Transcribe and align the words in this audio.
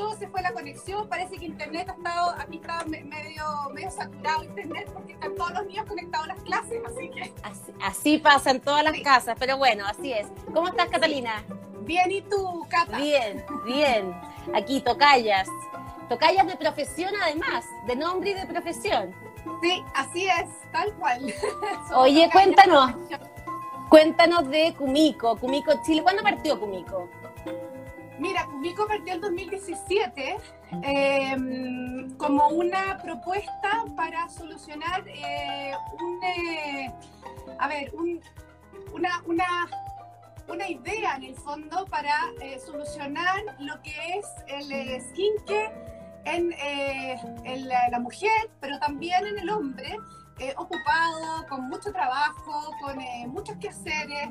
pasó, 0.00 0.18
se 0.18 0.28
fue 0.28 0.42
la 0.42 0.52
conexión, 0.52 1.08
parece 1.08 1.36
que 1.36 1.46
internet 1.46 1.88
ha 1.88 1.92
estado, 1.92 2.34
aquí 2.38 2.56
está 2.56 2.84
medio, 2.84 3.44
medio 3.72 3.90
saturado 3.90 4.44
internet 4.44 4.90
porque 4.92 5.12
están 5.12 5.34
todos 5.34 5.52
los 5.52 5.66
niños 5.66 5.86
conectados 5.86 6.28
a 6.28 6.34
las 6.34 6.42
clases, 6.42 6.80
así 6.86 7.10
que... 7.10 7.34
Así, 7.82 8.18
pasa 8.18 8.50
en 8.50 8.60
todas 8.60 8.84
las 8.84 8.98
casas, 9.00 9.36
pero 9.38 9.56
bueno, 9.56 9.84
así 9.86 10.12
es. 10.12 10.26
¿Cómo 10.52 10.68
estás, 10.68 10.88
Catalina? 10.88 11.42
Bien, 11.82 12.10
¿y 12.10 12.22
tú, 12.22 12.66
Cata? 12.68 12.98
Bien, 12.98 13.44
bien. 13.64 14.14
Aquí, 14.54 14.80
tocallas. 14.80 15.48
Tocallas 16.08 16.46
de 16.46 16.56
profesión 16.56 17.12
además, 17.22 17.64
de 17.86 17.96
nombre 17.96 18.30
y 18.30 18.34
de 18.34 18.46
profesión. 18.46 19.14
Sí, 19.62 19.82
así 19.94 20.26
es, 20.26 20.70
tal 20.72 20.92
cual. 20.94 21.32
Oye, 21.94 22.28
cuéntanos. 22.32 22.92
Cuéntanos 23.88 24.48
de 24.48 24.74
Kumiko, 24.74 25.36
Kumiko 25.36 25.72
Chile. 25.84 26.02
¿Cuándo 26.02 26.22
partió 26.22 26.60
Kumiko? 26.60 27.08
Mira, 28.20 28.44
Kumiko 28.44 28.86
partió 28.86 29.14
en 29.14 29.20
2017 29.22 30.36
em, 30.82 32.14
como 32.18 32.48
una 32.48 32.98
propuesta 33.02 33.84
para 33.96 34.28
solucionar 34.28 35.02
eh, 35.06 35.72
un, 35.98 36.22
eh, 36.22 36.92
a 37.58 37.66
ver, 37.66 37.90
una, 38.92 39.22
una, 39.24 39.46
una, 40.48 40.68
idea 40.68 41.16
en 41.16 41.24
el 41.24 41.34
fondo 41.34 41.86
para 41.86 42.14
eh, 42.42 42.58
solucionar 42.58 43.40
lo 43.58 43.80
que 43.80 44.18
es 44.18 44.26
el 44.48 45.00
skincare 45.00 45.72
en, 46.26 46.52
en 47.46 47.68
la, 47.68 47.98
mujer, 48.00 48.50
pero 48.60 48.78
también 48.80 49.26
en 49.26 49.38
el 49.38 49.48
hombre, 49.48 49.96
ocupado, 50.56 51.46
con 51.48 51.68
mucho 51.68 51.92
trabajo, 51.92 52.72
con 52.80 52.98
muchos 53.28 53.56
quehaceres, 53.56 54.30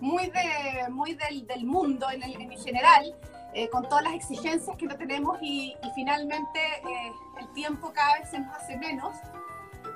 muy, 0.00 0.26
de, 0.26 0.88
muy 0.90 1.14
del, 1.14 1.46
del 1.46 1.64
mundo 1.64 2.06
en, 2.10 2.22
el, 2.22 2.40
en 2.40 2.58
general, 2.58 3.14
eh, 3.54 3.68
con 3.70 3.88
todas 3.88 4.04
las 4.04 4.14
exigencias 4.14 4.76
que 4.76 4.86
no 4.86 4.96
tenemos 4.96 5.38
y, 5.40 5.74
finalmente 5.94 6.60
eh, 6.60 7.12
el 7.40 7.52
tiempo 7.54 7.90
cada 7.92 8.18
vez 8.18 8.30
se 8.30 8.38
nos 8.38 8.54
hace 8.54 8.76
menos. 8.76 9.16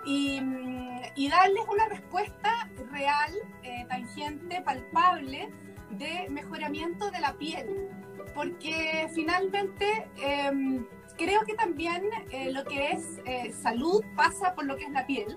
Y, 0.06 0.40
mm, 0.40 1.00
y 1.14 1.28
darles 1.28 1.62
una 1.68 1.86
respuesta 1.86 2.70
real, 2.90 3.34
eh, 3.62 3.84
tangente, 3.88 4.62
palpable 4.62 5.50
de 5.90 6.26
mejoramiento 6.30 7.10
de 7.10 7.20
la 7.20 7.34
piel. 7.34 7.90
Porque 8.34 9.10
finalmente 9.14 10.08
em, 10.16 10.86
creo 11.22 11.42
que 11.42 11.54
también 11.54 12.08
lo 12.52 12.64
que 12.64 12.92
es 12.92 13.54
salud 13.62 14.02
pasa 14.16 14.54
por 14.54 14.64
lo 14.64 14.76
que 14.76 14.84
es 14.84 14.90
la 14.90 15.06
piel. 15.06 15.36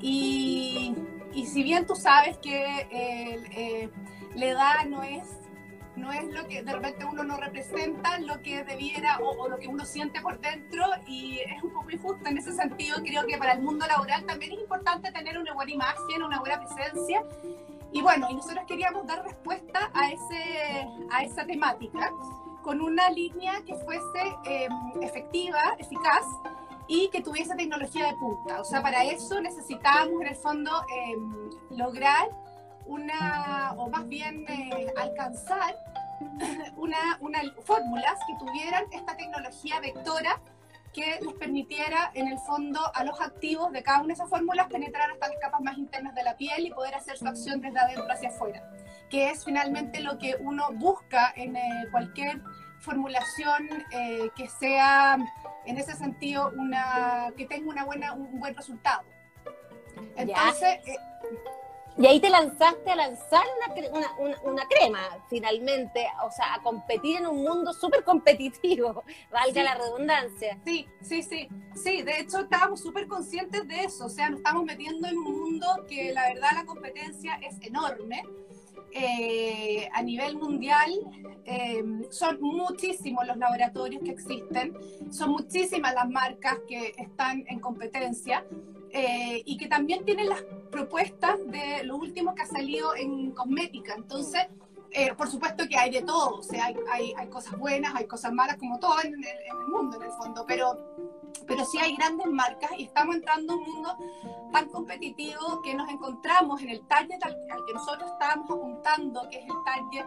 Y, 0.00 0.94
y 1.34 1.46
si 1.46 1.62
bien 1.64 1.86
tú 1.86 1.96
sabes 1.96 2.38
que 2.38 2.86
eh, 2.90 3.90
la 4.36 4.46
edad 4.46 4.86
no 4.88 5.02
es, 5.02 5.24
no 5.96 6.12
es 6.12 6.24
lo 6.32 6.46
que 6.46 6.62
de 6.62 6.72
repente 6.72 7.04
uno 7.04 7.24
no 7.24 7.36
representa, 7.36 8.18
lo 8.20 8.40
que 8.40 8.62
debiera 8.64 9.18
o, 9.18 9.48
lo 9.48 9.58
que 9.58 9.66
uno 9.66 9.84
siente 9.84 10.20
por 10.20 10.38
dentro, 10.40 10.84
y 11.06 11.40
es 11.40 11.62
un 11.62 11.72
poco 11.72 11.90
injusto 11.90 12.28
en 12.28 12.38
ese 12.38 12.52
sentido, 12.52 12.98
creo 13.02 13.26
que 13.26 13.36
para 13.36 13.52
el 13.52 13.62
mundo 13.62 13.84
laboral 13.86 14.24
también 14.24 14.52
es 14.52 14.60
importante 14.60 15.10
tener 15.10 15.36
una 15.36 15.52
buena 15.54 15.72
imagen, 15.72 16.22
una 16.22 16.38
buena 16.38 16.60
presencia. 16.64 17.22
Y 17.92 18.00
bueno, 18.02 18.28
y 18.30 18.34
nosotros 18.34 18.64
queríamos 18.66 19.06
dar 19.06 19.24
respuesta 19.24 19.90
a, 19.94 20.10
ese, 20.10 20.88
a 21.10 21.22
esa 21.22 21.46
temática 21.46 22.10
con 22.64 22.80
una 22.80 23.10
línea 23.10 23.62
que 23.66 23.74
fuese 23.76 24.36
eh, 24.46 24.68
efectiva, 25.02 25.60
eficaz 25.78 26.24
y 26.88 27.08
que 27.08 27.20
tuviese 27.20 27.54
tecnología 27.54 28.06
de 28.06 28.14
punta. 28.16 28.60
O 28.60 28.64
sea, 28.64 28.82
para 28.82 29.04
eso 29.04 29.40
necesitábamos 29.40 30.22
en 30.22 30.28
el 30.28 30.36
fondo 30.36 30.70
em, 30.88 31.50
lograr 31.76 32.28
una, 32.86 33.74
o 33.76 33.88
más 33.90 34.08
bien 34.08 34.46
eh, 34.48 34.86
alcanzar 34.96 35.76
una, 36.76 37.18
una, 37.20 37.40
fórmulas 37.64 38.18
que 38.26 38.44
tuvieran 38.44 38.84
esta 38.92 39.14
tecnología 39.16 39.80
vectora 39.80 40.40
que 40.94 41.18
les 41.20 41.34
permitiera 41.34 42.12
en 42.14 42.28
el 42.28 42.38
fondo 42.38 42.80
a 42.94 43.04
los 43.04 43.20
activos 43.20 43.72
de 43.72 43.82
cada 43.82 43.98
una 43.98 44.08
de 44.08 44.12
esas 44.14 44.30
fórmulas 44.30 44.68
penetrar 44.68 45.10
hasta 45.10 45.28
las 45.28 45.38
capas 45.38 45.60
más 45.60 45.76
internas 45.76 46.14
de 46.14 46.22
la 46.22 46.36
piel 46.36 46.66
y 46.66 46.70
poder 46.70 46.94
hacer 46.94 47.18
su 47.18 47.26
acción 47.26 47.60
desde 47.60 47.78
adentro 47.78 48.10
hacia 48.10 48.28
afuera, 48.28 48.62
que 49.14 49.30
es 49.30 49.44
finalmente 49.44 50.00
lo 50.00 50.18
que 50.18 50.34
uno 50.40 50.72
busca 50.72 51.32
en 51.36 51.54
eh, 51.54 51.86
cualquier 51.92 52.40
formulación 52.80 53.68
eh, 53.92 54.28
que 54.34 54.48
sea 54.48 55.16
en 55.66 55.78
ese 55.78 55.94
sentido 55.94 56.50
una 56.56 57.32
que 57.36 57.46
tenga 57.46 57.70
una 57.70 57.84
buena 57.84 58.12
un 58.12 58.40
buen 58.40 58.56
resultado. 58.56 59.04
Entonces 60.16 60.80
eh, 60.84 60.96
y 61.96 62.06
ahí 62.08 62.18
te 62.18 62.28
lanzaste 62.28 62.90
a 62.90 62.96
lanzar 62.96 63.44
una, 63.92 64.12
una, 64.18 64.40
una, 64.42 64.62
crema, 64.66 65.00
finalmente, 65.30 66.04
o 66.24 66.30
sea, 66.32 66.54
a 66.54 66.62
competir 66.62 67.18
en 67.18 67.26
un 67.28 67.44
mundo 67.44 67.72
súper 67.72 68.02
competitivo, 68.02 69.04
valga 69.30 69.62
la 69.62 69.76
redundancia. 69.76 70.58
Sí, 70.64 70.88
sí, 71.00 71.22
sí, 71.22 71.48
sí, 71.76 72.02
de 72.02 72.18
hecho 72.18 72.40
estábamos 72.40 72.80
súper 72.80 73.06
conscientes 73.06 73.68
de 73.68 73.84
eso, 73.84 74.06
o 74.06 74.08
sea, 74.08 74.28
nos 74.28 74.40
estamos 74.40 74.64
metiendo 74.64 75.06
en 75.06 75.18
un 75.18 75.40
mundo 75.40 75.86
que 75.88 76.12
la 76.12 76.30
verdad 76.30 76.50
la 76.54 76.64
competencia 76.64 77.36
es 77.36 77.60
enorme, 77.60 78.24
eh, 78.96 79.88
a 79.92 80.02
nivel 80.02 80.36
mundial 80.36 80.88
eh, 81.46 81.82
son 82.10 82.40
muchísimos 82.40 83.26
los 83.26 83.36
laboratorios 83.36 84.00
que 84.04 84.12
existen, 84.12 84.72
son 85.10 85.30
muchísimas 85.32 85.92
las 85.94 86.08
marcas 86.08 86.58
que 86.68 86.94
están 86.96 87.44
en 87.48 87.58
competencia 87.58 88.46
eh, 88.90 89.42
y 89.44 89.56
que 89.56 89.66
también 89.66 90.04
tienen 90.04 90.28
las 90.28 90.42
propuestas 90.70 91.40
de 91.48 91.82
lo 91.82 91.96
último 91.96 92.36
que 92.36 92.42
ha 92.42 92.46
salido 92.46 92.94
en 92.94 93.32
cosmética. 93.32 93.94
Entonces, 93.96 94.46
por 95.18 95.28
supuesto 95.28 95.66
que 95.68 95.76
hay 95.76 95.90
de 95.90 96.02
todo, 96.02 96.36
o 96.36 96.42
sea, 96.44 96.66
hay, 96.66 96.76
hay, 96.92 97.14
hay, 97.16 97.26
cosas 97.26 97.58
buenas, 97.58 97.96
hay 97.96 98.06
cosas 98.06 98.32
malas, 98.32 98.58
como 98.58 98.78
todo 98.78 98.94
en 99.02 99.14
el, 99.14 99.24
en 99.24 99.60
el 99.60 99.66
mundo, 99.66 99.96
en 99.96 100.04
el 100.04 100.12
fondo, 100.12 100.44
pero 100.46 101.13
pero 101.46 101.64
sí 101.64 101.78
hay 101.78 101.94
grandes 101.96 102.26
marcas 102.26 102.70
y 102.78 102.84
estamos 102.84 103.16
entrando 103.16 103.52
a 103.52 103.56
un 103.56 103.62
mundo 103.62 103.96
tan 104.52 104.68
competitivo 104.68 105.60
que 105.62 105.74
nos 105.74 105.88
encontramos 105.90 106.60
en 106.62 106.70
el 106.70 106.86
target 106.86 107.22
al, 107.22 107.36
que 107.66 107.72
nosotros 107.74 108.10
estábamos 108.12 108.50
apuntando, 108.50 109.28
que 109.30 109.38
es 109.38 109.44
el 109.44 109.64
target 109.64 110.06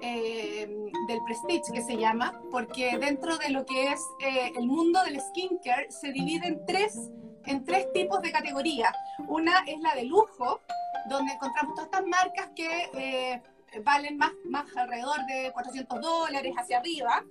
eh, 0.00 0.90
del 1.08 1.24
prestige 1.24 1.72
que 1.72 1.82
se 1.82 1.96
llama, 1.96 2.40
porque 2.50 2.96
dentro 2.98 3.36
de 3.38 3.50
lo 3.50 3.66
que 3.66 3.92
es 3.92 4.00
eh, 4.20 4.52
el 4.56 4.66
mundo 4.66 5.02
del 5.02 5.20
skincare 5.20 5.90
se 5.90 6.12
divide 6.12 6.46
en 6.46 6.64
tres, 6.66 7.10
en 7.46 7.64
tres 7.64 7.92
tipos 7.92 8.22
de 8.22 8.30
categorías. 8.30 8.92
Una 9.26 9.58
es 9.66 9.80
la 9.80 9.94
de 9.94 10.04
lujo, 10.04 10.60
donde 11.08 11.32
encontramos 11.32 11.74
todas 11.74 11.86
estas 11.86 12.06
marcas 12.06 12.50
que 12.54 12.90
eh, 12.94 13.42
valen 13.84 14.16
más, 14.16 14.30
más 14.44 14.64
alrededor 14.76 15.26
de 15.26 15.50
400 15.52 16.00
dólares 16.00 16.54
hacia 16.56 16.78
arriba, 16.78 17.24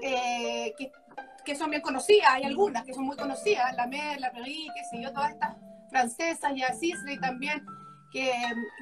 que 0.00 0.90
que 1.44 1.56
son 1.56 1.70
bien 1.70 1.82
conocidas, 1.82 2.28
hay 2.30 2.44
algunas 2.44 2.84
que 2.84 2.94
son 2.94 3.04
muy 3.04 3.16
conocidas, 3.16 3.74
la 3.74 3.86
Mer, 3.86 4.20
la 4.20 4.30
Prairie, 4.30 4.70
qué 4.74 4.84
sé 4.90 5.02
yo, 5.02 5.12
todas 5.12 5.32
estas 5.32 5.56
francesas 5.90 6.52
y 6.54 6.62
Sisley 6.78 7.18
también, 7.18 7.64
que, 8.10 8.32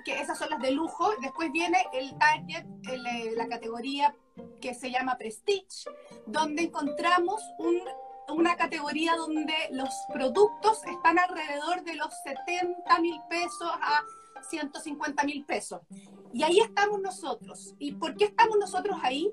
que, 0.05 0.21
esas 0.21 0.39
son 0.39 0.51
las 0.51 0.61
de 0.61 0.73
lujo. 0.73 1.11
Después 1.23 1.51
viene 1.53 1.79
el 1.93 2.17
target, 2.19 2.65
eh, 2.91 3.33
la 3.37 3.49
categoría 3.49 4.15
que 4.61 4.75
se 4.75 4.91
llama 4.91 5.17
Prestige, 5.17 5.91
donde 6.27 6.63
encontramos 6.63 7.43
un, 7.59 7.81
una 8.33 8.57
categoría 8.57 9.17
donde 9.17 9.55
los 9.73 9.91
productos 10.13 10.85
están 10.87 11.19
alrededor 11.19 11.83
de 11.85 11.95
los 11.95 12.09
70 12.25 12.99
mil 13.01 13.21
pesos 13.29 13.71
a 13.81 14.03
150 14.49 15.25
mil 15.25 15.45
pesos. 15.45 15.81
Y 16.33 16.43
ahí 16.43 16.61
estamos 16.61 17.01
nosotros. 17.01 17.75
¿Y 17.79 17.93
por 17.93 18.17
qué 18.17 18.27
estamos 18.27 18.57
nosotros 18.59 18.97
ahí? 19.03 19.33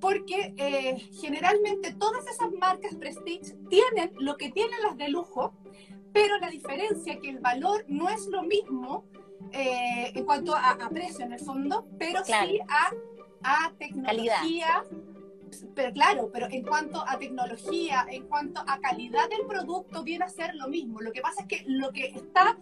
Porque 0.00 0.54
eh, 0.56 0.96
generalmente 1.12 1.92
todas 1.94 2.26
esas 2.26 2.50
marcas 2.52 2.94
prestige 2.96 3.54
tienen 3.68 4.12
lo 4.18 4.36
que 4.36 4.50
tienen 4.50 4.80
las 4.82 4.96
de 4.96 5.08
lujo, 5.08 5.52
pero 6.12 6.38
la 6.38 6.48
diferencia 6.48 7.14
es 7.14 7.20
que 7.20 7.30
el 7.30 7.38
valor 7.38 7.84
no 7.88 8.08
es 8.08 8.26
lo 8.26 8.42
mismo 8.42 9.04
eh, 9.52 10.12
en 10.14 10.24
cuanto 10.24 10.54
a, 10.54 10.76
precio 10.90 11.24
en 11.24 11.32
el 11.32 11.40
fondo, 11.40 11.86
pero 11.98 12.24
sí 12.24 12.32
a, 12.32 12.90
a 13.42 13.72
tecnología. 13.78 14.84
Pero 15.74 15.92
claro, 15.92 16.30
pero 16.32 16.46
en 16.50 16.62
cuanto 16.62 17.02
a 17.06 17.18
tecnología, 17.18 18.06
en 18.08 18.28
cuanto 18.28 18.60
a 18.64 18.80
calidad 18.80 19.28
del 19.28 19.46
producto, 19.46 20.04
viene 20.04 20.24
a 20.24 20.28
ser 20.28 20.54
lo 20.54 20.68
mismo. 20.68 21.00
Lo 21.00 21.10
que 21.10 21.20
pasa 21.20 21.42
es 21.42 21.48
que 21.48 21.64
lo 21.66 21.90
que 21.92 22.06
está, 22.06 22.56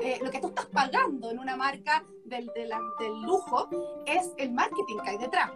eh, 0.00 0.18
lo 0.22 0.30
que 0.30 0.40
tú 0.40 0.48
estás 0.48 0.66
pagando 0.66 1.30
en 1.30 1.38
una 1.38 1.56
marca 1.56 2.04
del, 2.24 2.46
del, 2.54 2.70
del 2.98 3.22
lujo 3.22 3.68
es 4.06 4.32
el 4.38 4.52
marketing 4.52 4.96
que 5.04 5.10
hay 5.10 5.18
detrás. 5.18 5.50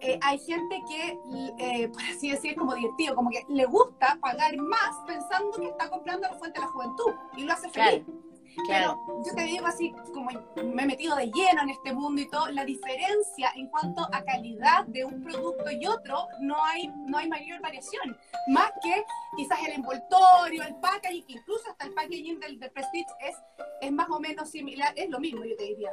Eh, 0.00 0.18
hay 0.22 0.38
gente 0.38 0.82
que, 0.88 1.18
eh, 1.58 1.88
por 1.88 2.02
así 2.02 2.30
decir, 2.30 2.54
como 2.54 2.74
divertido, 2.74 3.14
como 3.16 3.30
que 3.30 3.44
le 3.48 3.64
gusta 3.66 4.18
pagar 4.20 4.56
más 4.56 4.96
pensando 5.06 5.50
que 5.58 5.66
está 5.66 5.90
comprando 5.90 6.28
la 6.28 6.38
fuente 6.38 6.60
de 6.60 6.66
la 6.66 6.72
juventud 6.72 7.12
y 7.36 7.44
lo 7.44 7.52
hace 7.52 7.68
feliz. 7.68 8.04
Claro. 8.66 8.98
Pero 9.06 9.22
yo 9.24 9.34
te 9.34 9.42
digo 9.42 9.66
así, 9.66 9.94
como 10.12 10.30
me 10.64 10.82
he 10.82 10.86
metido 10.86 11.14
de 11.16 11.26
lleno 11.26 11.62
en 11.62 11.70
este 11.70 11.92
mundo 11.92 12.20
y 12.20 12.28
todo, 12.28 12.48
la 12.48 12.64
diferencia 12.64 13.52
en 13.54 13.68
cuanto 13.68 14.02
a 14.12 14.24
calidad 14.24 14.84
de 14.86 15.04
un 15.04 15.22
producto 15.22 15.70
y 15.70 15.86
otro, 15.86 16.26
no 16.40 16.56
hay, 16.64 16.88
no 17.06 17.18
hay 17.18 17.28
mayor 17.28 17.60
variación. 17.60 18.16
Más 18.48 18.70
que 18.82 19.04
quizás 19.36 19.58
el 19.66 19.74
envoltorio, 19.74 20.62
el 20.64 20.74
packaging, 20.76 21.24
incluso 21.28 21.70
hasta 21.70 21.86
el 21.86 21.94
packaging 21.94 22.40
del, 22.40 22.58
del 22.58 22.70
Prestige 22.70 23.06
es, 23.20 23.36
es 23.80 23.92
más 23.92 24.08
o 24.10 24.18
menos 24.18 24.50
similar, 24.50 24.92
es 24.96 25.08
lo 25.08 25.20
mismo, 25.20 25.44
yo 25.44 25.56
te 25.56 25.64
diría. 25.64 25.92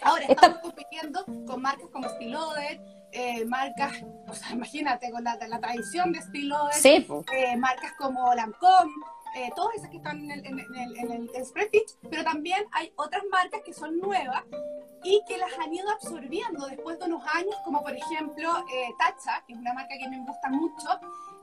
Ahora 0.00 0.24
estamos 0.24 0.58
compitiendo 0.58 1.24
con 1.46 1.60
marcas 1.60 1.88
como 1.92 2.08
Stiloder, 2.08 2.80
eh, 3.12 3.44
marcas, 3.44 3.92
o 4.28 4.34
sea, 4.34 4.50
imagínate, 4.52 5.10
con 5.10 5.24
la, 5.24 5.36
la 5.36 5.60
tradición 5.60 6.12
de 6.12 6.18
estilo, 6.20 6.56
Sí, 6.72 7.06
eh, 7.32 7.56
marcas 7.56 7.92
como 7.98 8.34
Lancôme, 8.34 8.92
eh, 9.36 9.50
todas 9.56 9.76
esas 9.76 9.90
que 9.90 9.96
están 9.98 10.18
en 10.24 10.30
el, 10.30 10.46
en, 10.46 10.58
el, 10.58 10.66
en 10.74 10.76
el- 10.76 10.96
en 11.30 11.30
el 11.34 11.46
Spreadfit, 11.46 11.88
pero 12.10 12.22
también 12.24 12.64
hay 12.72 12.92
otras 12.96 13.22
marcas 13.30 13.60
que 13.64 13.72
son 13.72 13.98
nuevas 13.98 14.42
y 15.04 15.20
que 15.26 15.36
las 15.38 15.50
han 15.58 15.72
ido 15.72 15.88
absorbiendo 15.90 16.66
después 16.66 16.98
de 16.98 17.06
unos 17.06 17.26
años, 17.34 17.54
como 17.64 17.82
por 17.82 17.94
ejemplo 17.96 18.50
eh, 18.72 18.88
Tatcha, 18.98 19.42
que 19.46 19.54
es 19.54 19.58
una 19.58 19.72
marca 19.72 19.94
que 19.98 20.08
me 20.08 20.18
gusta 20.20 20.48
mucho, 20.50 20.88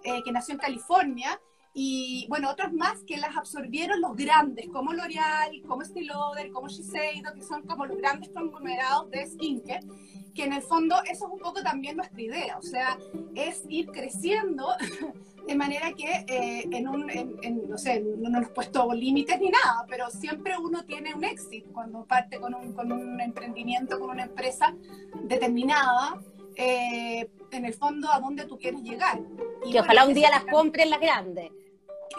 eh, 0.03 0.21
que 0.23 0.31
nació 0.31 0.53
en 0.53 0.59
California, 0.59 1.39
y 1.81 2.25
bueno, 2.27 2.49
otros 2.49 2.73
más 2.73 3.05
que 3.05 3.15
las 3.15 3.37
absorbieron 3.37 4.01
los 4.01 4.13
grandes, 4.17 4.67
como 4.67 4.91
L'Oreal, 4.91 5.61
como 5.65 5.81
Estée 5.81 6.05
como 6.51 6.67
Shiseido, 6.67 7.33
que 7.33 7.41
son 7.41 7.61
como 7.61 7.85
los 7.85 7.95
grandes 7.97 8.27
conglomerados 8.31 9.09
de 9.11 9.25
skincare, 9.25 9.87
que 10.35 10.43
en 10.43 10.51
el 10.51 10.61
fondo 10.61 10.97
eso 11.09 11.27
es 11.27 11.31
un 11.31 11.39
poco 11.39 11.63
también 11.63 11.95
nuestra 11.95 12.21
idea, 12.21 12.57
o 12.57 12.61
sea, 12.61 12.97
es 13.33 13.63
ir 13.69 13.87
creciendo 13.91 14.67
de 15.47 15.55
manera 15.55 15.93
que 15.93 16.25
eh, 16.27 16.67
en 16.69 16.85
un, 16.89 17.09
en- 17.09 17.37
en, 17.43 17.69
no 17.69 17.77
sé, 17.77 18.01
no 18.01 18.29
nos 18.29 18.41
hemos 18.41 18.51
puesto 18.53 18.91
límites 18.91 19.39
ni 19.39 19.47
nada, 19.49 19.85
pero 19.87 20.09
siempre 20.09 20.57
uno 20.57 20.83
tiene 20.83 21.13
un 21.13 21.23
éxito 21.23 21.69
cuando 21.71 22.03
parte 22.03 22.41
con 22.41 22.55
un, 22.55 22.73
con 22.73 22.91
un 22.91 23.21
emprendimiento, 23.21 23.97
con 24.01 24.09
una 24.09 24.23
empresa 24.23 24.75
determinada, 25.23 26.19
eh, 26.57 27.29
en 27.51 27.63
el 27.63 27.73
fondo 27.73 28.11
a 28.11 28.19
dónde 28.19 28.43
tú 28.45 28.57
quieres 28.57 28.81
llegar. 28.83 29.17
Y 29.65 29.71
Que 29.71 29.79
bueno, 29.79 29.81
ojalá 29.85 30.05
un 30.07 30.13
día 30.13 30.29
las 30.29 30.43
compren 30.43 30.89
las 30.89 30.99
grandes. 30.99 31.51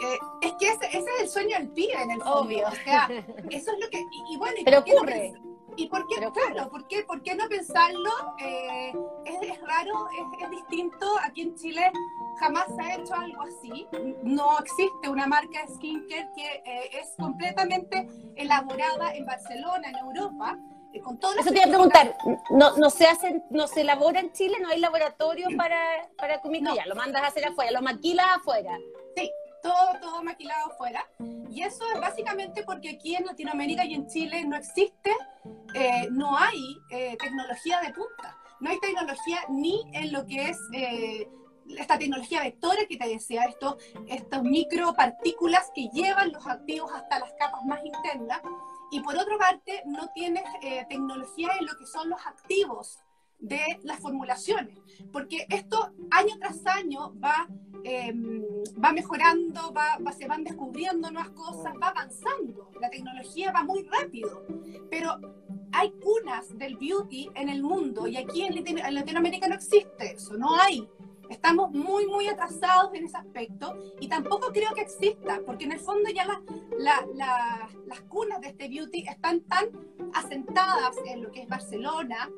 Eh, 0.03 0.19
es 0.43 0.53
que 0.55 0.69
ese, 0.69 0.87
ese 0.87 0.99
es 1.17 1.21
el 1.23 1.29
sueño 1.29 1.57
del 1.59 1.69
pibe 1.71 1.93
en 1.95 2.11
el 2.13 2.19
fondo. 2.23 2.41
Obvio. 2.41 2.67
O 2.69 2.73
sea, 2.85 3.09
eso 3.51 3.73
es 3.73 3.79
lo 3.81 3.91
que. 3.91 3.99
Y, 3.99 4.35
y 4.35 4.37
bueno, 4.37 4.57
¿y 4.59 4.65
Pero 4.65 4.77
por 4.79 4.85
qué 4.85 4.93
no 4.95 4.99
ocurre. 4.99 5.33
pens- 5.33 5.47
¿Y 5.77 5.87
por 5.89 6.07
qué, 6.09 6.17
Pero 6.19 6.33
claro. 6.33 6.69
¿por 6.69 6.87
qué, 6.89 7.05
por 7.05 7.23
qué 7.23 7.35
no 7.37 7.49
pensarlo? 7.49 8.11
Eh, 8.39 8.93
es, 9.25 9.51
es 9.51 9.61
raro, 9.63 10.09
es, 10.11 10.43
es 10.45 10.51
distinto. 10.51 11.07
Aquí 11.25 11.43
en 11.43 11.55
Chile 11.55 11.91
jamás 12.41 12.67
se 12.77 12.83
ha 12.83 12.97
hecho 12.97 13.15
algo 13.15 13.43
así. 13.43 13.87
No 14.25 14.59
existe 14.59 15.09
una 15.09 15.27
marca 15.27 15.65
de 15.65 15.75
skincare 15.75 16.29
que 16.35 16.63
eh, 16.67 16.91
es 17.01 17.15
completamente 17.17 18.09
elaborada 18.37 19.15
en 19.15 19.25
Barcelona, 19.25 19.89
en 19.89 19.97
Europa, 19.97 20.59
eh, 20.93 21.01
con 21.01 21.19
todas 21.19 21.37
Eso 21.39 21.51
te 21.51 21.57
iba 21.59 21.67
a 21.67 21.69
preguntar, 21.69 22.17
¿no, 22.51 22.77
no 22.77 22.91
se 22.91 23.07
hace, 23.07 23.41
no 23.51 23.69
se 23.69 23.83
elabora 23.83 24.19
en 24.21 24.33
Chile? 24.33 24.57
¿No 24.61 24.71
hay 24.71 24.81
laboratorios 24.81 25.53
para, 25.57 25.79
para? 26.19 26.41
No. 26.61 26.75
Ya, 26.75 26.85
lo 26.87 26.97
mandas 26.97 27.23
a 27.23 27.27
hacer 27.29 27.45
afuera, 27.47 27.71
lo 27.71 27.81
maquilas 27.81 28.27
afuera. 28.37 28.77
Todo, 29.63 30.01
todo 30.01 30.23
maquilado 30.23 30.73
afuera. 30.73 31.07
Y 31.51 31.63
eso 31.63 31.85
es 31.95 32.01
básicamente 32.01 32.63
porque 32.63 32.91
aquí 32.91 33.17
en 33.17 33.27
Latinoamérica 33.27 33.85
y 33.85 33.95
en 33.95 34.07
Chile 34.09 34.45
no 34.45 34.57
existe, 34.57 35.13
eh, 35.75 36.09
no 36.11 36.37
hay 36.37 36.77
eh, 36.91 37.17
tecnología 37.19 37.81
de 37.81 37.93
punta. 37.93 38.37
No 38.61 38.71
hay 38.71 38.79
tecnología 38.79 39.41
ni 39.49 39.83
en 39.95 40.13
lo 40.13 40.27
que 40.27 40.51
es 40.51 40.59
eh, 40.75 41.29
esta 41.79 41.99
tecnología 41.99 42.43
vectora 42.43 42.87
que 42.89 42.97
te 42.97 43.09
decía, 43.09 43.45
estos, 43.45 43.77
estos 44.09 44.43
micropartículas 44.43 45.71
que 45.75 45.89
llevan 45.93 46.33
los 46.33 46.47
activos 46.47 46.93
hasta 46.93 47.19
las 47.19 47.33
capas 47.39 47.65
más 47.65 47.81
internas. 47.85 48.41
Y 48.91 49.01
por 49.01 49.17
otra 49.17 49.39
parte, 49.39 49.83
no 49.87 50.09
tienes 50.09 50.43
eh, 50.63 50.85
tecnología 50.89 51.51
en 51.59 51.67
lo 51.67 51.77
que 51.79 51.87
son 51.87 52.11
los 52.11 52.21
activos 52.27 52.99
de 53.41 53.61
las 53.83 53.99
formulaciones, 54.01 54.79
porque 55.13 55.47
esto 55.49 55.93
año 56.11 56.35
tras 56.39 56.65
año 56.67 57.15
va 57.23 57.49
eh, 57.83 58.13
va 58.83 58.93
mejorando, 58.93 59.73
va, 59.73 59.97
va- 60.07 60.13
se 60.13 60.27
van 60.27 60.45
descubriendo 60.45 61.11
nuevas 61.11 61.31
cosas, 61.31 61.73
va 61.83 61.89
avanzando. 61.89 62.71
La 62.79 62.91
tecnología 62.91 63.53
va 63.53 63.63
muy 63.65 63.85
rápido, 63.85 64.45
pero 64.91 65.19
hay 65.73 65.91
cunas 65.93 66.59
del 66.59 66.77
beauty 66.77 67.31
en 67.35 67.49
el 67.49 67.63
mundo 67.63 68.07
y 68.07 68.19
aquí 68.19 68.43
en, 68.43 68.55
Latino- 68.57 68.85
en 68.87 68.95
Latinoamérica 68.95 69.49
no 69.49 69.55
existe 69.55 70.13
eso, 70.13 70.37
no 70.37 70.55
hay. 70.61 70.87
Estamos 71.31 71.71
muy, 71.71 72.07
muy 72.07 72.27
atrasados 72.29 72.93
en 72.95 73.05
ese 73.07 73.17
aspecto 73.17 73.75
y 74.01 74.09
tampoco 74.09 74.49
creo 74.53 74.75
que 74.75 74.83
exista, 74.83 75.41
porque 75.47 75.65
en 75.65 75.73
el 75.73 75.79
fondo 75.81 76.11
ya 76.11 76.25
la- 76.27 76.43
la- 76.79 77.07
la- 77.15 77.69
las 77.87 78.01
cunas 78.03 78.41
de 78.41 78.49
este 78.49 78.69
beauty 78.69 79.07
están 79.09 79.41
tan 79.43 79.67
asentadas 80.13 80.97
en 81.07 81.23
lo 81.23 81.31
que 81.31 81.43
es 81.43 81.49
Barcelona, 81.49 82.29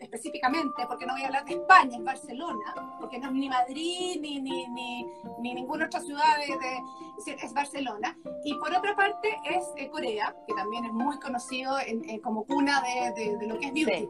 específicamente, 0.00 0.86
porque 0.88 1.06
no 1.06 1.12
voy 1.12 1.22
a 1.22 1.26
hablar 1.26 1.44
de 1.44 1.52
España, 1.54 1.98
es 1.98 2.04
Barcelona, 2.04 2.74
porque 2.98 3.18
no 3.18 3.26
es 3.28 3.32
ni 3.34 3.48
Madrid 3.48 4.18
ni, 4.20 4.40
ni, 4.40 4.66
ni, 4.68 5.06
ni 5.40 5.54
ninguna 5.54 5.86
otra 5.86 6.00
ciudad 6.00 6.36
de, 6.38 6.46
de- 6.56 7.34
es- 7.44 7.52
Barcelona. 7.52 8.16
Y 8.44 8.54
por 8.54 8.74
otra 8.74 8.96
parte 8.96 9.36
es 9.44 9.62
eh, 9.76 9.90
Corea, 9.90 10.34
que 10.46 10.54
también 10.54 10.86
es 10.86 10.92
muy 10.92 11.18
conocido 11.20 11.78
en- 11.80 12.08
en- 12.08 12.20
como 12.20 12.44
cuna 12.44 12.80
de, 12.82 13.12
de- 13.12 13.36
de 13.36 13.46
lo 13.46 13.58
que 13.58 13.66
es 13.66 13.72
beauty. 13.74 14.08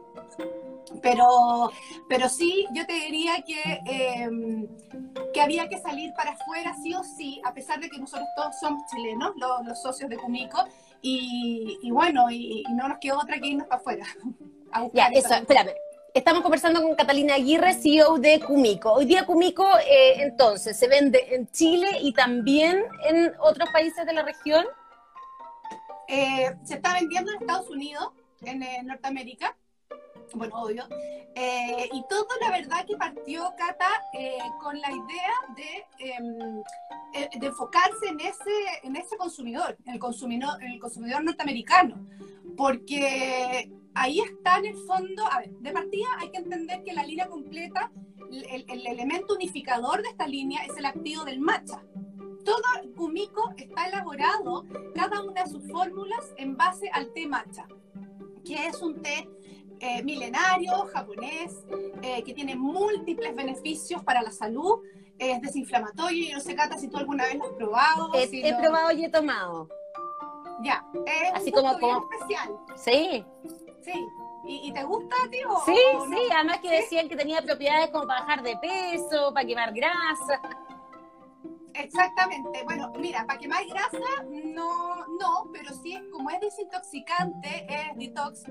Pero, 1.00 1.70
pero 2.08 2.28
sí, 2.28 2.66
yo 2.74 2.86
te 2.86 2.92
diría 2.92 3.42
que, 3.42 3.80
eh, 3.86 4.28
que 5.32 5.40
había 5.40 5.68
que 5.68 5.78
salir 5.78 6.12
para 6.14 6.32
afuera 6.32 6.74
sí 6.82 6.94
o 6.94 7.02
sí, 7.02 7.40
a 7.44 7.54
pesar 7.54 7.80
de 7.80 7.88
que 7.88 7.98
nosotros 7.98 8.28
todos 8.36 8.58
somos 8.60 8.82
chilenos, 8.90 9.32
los, 9.36 9.64
los 9.64 9.82
socios 9.82 10.10
de 10.10 10.16
Cumico, 10.16 10.64
y, 11.00 11.78
y 11.82 11.90
bueno, 11.90 12.30
y, 12.30 12.64
y 12.68 12.72
no 12.74 12.88
nos 12.88 12.98
quedó 12.98 13.18
otra 13.18 13.38
que 13.38 13.48
irnos 13.48 13.66
para 13.66 13.80
afuera. 13.80 14.06
a 14.72 14.86
Ya, 14.92 15.06
eso, 15.08 15.34
espérame. 15.34 15.72
Estamos 16.14 16.42
conversando 16.42 16.82
con 16.82 16.94
Catalina 16.94 17.36
Aguirre, 17.36 17.72
CEO 17.72 18.18
de 18.18 18.38
Kumiko. 18.38 18.92
Hoy 18.92 19.06
día 19.06 19.24
Kumiko, 19.24 19.66
eh, 19.78 20.22
entonces, 20.22 20.78
se 20.78 20.86
vende 20.86 21.34
en 21.34 21.50
Chile 21.50 21.88
y 22.02 22.12
también 22.12 22.84
en 23.08 23.32
otros 23.40 23.70
países 23.70 24.04
de 24.04 24.12
la 24.12 24.22
región. 24.22 24.66
Eh, 26.08 26.54
se 26.64 26.74
está 26.74 26.92
vendiendo 26.92 27.32
en 27.32 27.40
Estados 27.40 27.70
Unidos, 27.70 28.10
en 28.42 28.62
eh, 28.62 28.82
Norteamérica, 28.84 29.56
bueno, 30.34 30.62
obvio. 30.62 30.84
Eh, 31.34 31.88
y 31.92 32.04
todo, 32.08 32.26
la 32.40 32.50
verdad, 32.50 32.84
que 32.86 32.96
partió 32.96 33.54
Cata 33.56 33.88
eh, 34.12 34.38
con 34.60 34.78
la 34.80 34.90
idea 34.90 35.34
de, 35.56 35.86
em, 35.98 36.62
eh, 37.14 37.28
de 37.38 37.46
enfocarse 37.46 38.08
en 38.08 38.20
ese, 38.20 38.50
en 38.82 38.96
ese 38.96 39.16
consumidor, 39.16 39.76
en 39.86 39.94
el 39.94 39.98
consumidor, 39.98 40.62
el 40.62 40.78
consumidor 40.78 41.24
norteamericano. 41.24 42.06
Porque 42.56 43.70
ahí 43.94 44.20
está 44.20 44.58
en 44.58 44.66
el 44.66 44.76
fondo, 44.86 45.24
a 45.26 45.40
ver, 45.40 45.50
de 45.50 45.72
partida 45.72 46.08
hay 46.18 46.30
que 46.30 46.38
entender 46.38 46.82
que 46.82 46.92
la 46.92 47.04
línea 47.04 47.28
completa, 47.28 47.90
el, 48.30 48.66
el 48.68 48.86
elemento 48.86 49.34
unificador 49.34 50.02
de 50.02 50.10
esta 50.10 50.26
línea 50.26 50.64
es 50.64 50.76
el 50.76 50.84
activo 50.84 51.24
del 51.24 51.40
matcha. 51.40 51.82
Todo 52.44 52.62
Kumiko 52.96 53.54
está 53.56 53.86
elaborado, 53.86 54.66
cada 54.94 55.22
una 55.22 55.44
de 55.44 55.50
sus 55.50 55.66
fórmulas, 55.70 56.32
en 56.36 56.56
base 56.56 56.90
al 56.92 57.12
té 57.12 57.26
matcha, 57.26 57.66
que 58.44 58.66
es 58.66 58.82
un 58.82 59.00
té 59.00 59.28
eh, 59.82 60.02
milenario, 60.04 60.86
japonés, 60.94 61.52
eh, 62.02 62.22
que 62.22 62.32
tiene 62.32 62.54
múltiples 62.54 63.34
beneficios 63.34 64.02
para 64.04 64.22
la 64.22 64.30
salud, 64.30 64.78
es 65.18 65.40
desinflamatorio. 65.42 66.28
Yo 66.30 66.34
no 66.36 66.40
sé, 66.40 66.54
Cata, 66.54 66.78
si 66.78 66.88
tú 66.88 66.96
alguna 66.98 67.24
vez 67.24 67.34
lo 67.34 67.44
has 67.44 67.52
probado. 67.52 68.10
He, 68.14 68.28
si 68.28 68.42
he 68.42 68.52
lo- 68.52 68.58
probado 68.58 68.92
y 68.92 69.04
he 69.04 69.08
tomado. 69.10 69.68
Ya, 70.62 70.84
es 71.06 71.32
Así 71.34 71.46
un 71.48 71.52
como- 71.62 71.78
como- 71.80 72.08
especial. 72.12 72.56
Sí, 72.76 73.24
Sí. 73.84 74.06
¿Y, 74.44 74.68
y 74.68 74.72
te 74.72 74.82
gusta 74.84 75.14
a 75.24 75.30
ti 75.30 75.38
o 75.48 75.60
sí, 75.64 75.76
o 75.94 76.06
no? 76.06 76.16
sí. 76.16 76.22
Además 76.32 76.58
que 76.60 76.70
decían 76.70 77.08
que 77.08 77.16
tenía 77.16 77.42
propiedades 77.42 77.90
como 77.90 78.06
para 78.06 78.20
bajar 78.20 78.42
de 78.42 78.56
peso, 78.58 79.32
para 79.34 79.44
quemar 79.46 79.72
grasa. 79.72 80.40
Exactamente. 81.74 82.62
Bueno, 82.64 82.92
mira, 82.98 83.24
para 83.26 83.38
quemar 83.38 83.64
grasa, 83.66 83.98
no, 84.30 85.06
no, 85.18 85.50
pero 85.52 85.72
sí, 85.82 85.98
como 86.12 86.30
es 86.30 86.40
desintoxicante, 86.40 87.66
es 87.68 87.96
detox, 87.96 88.44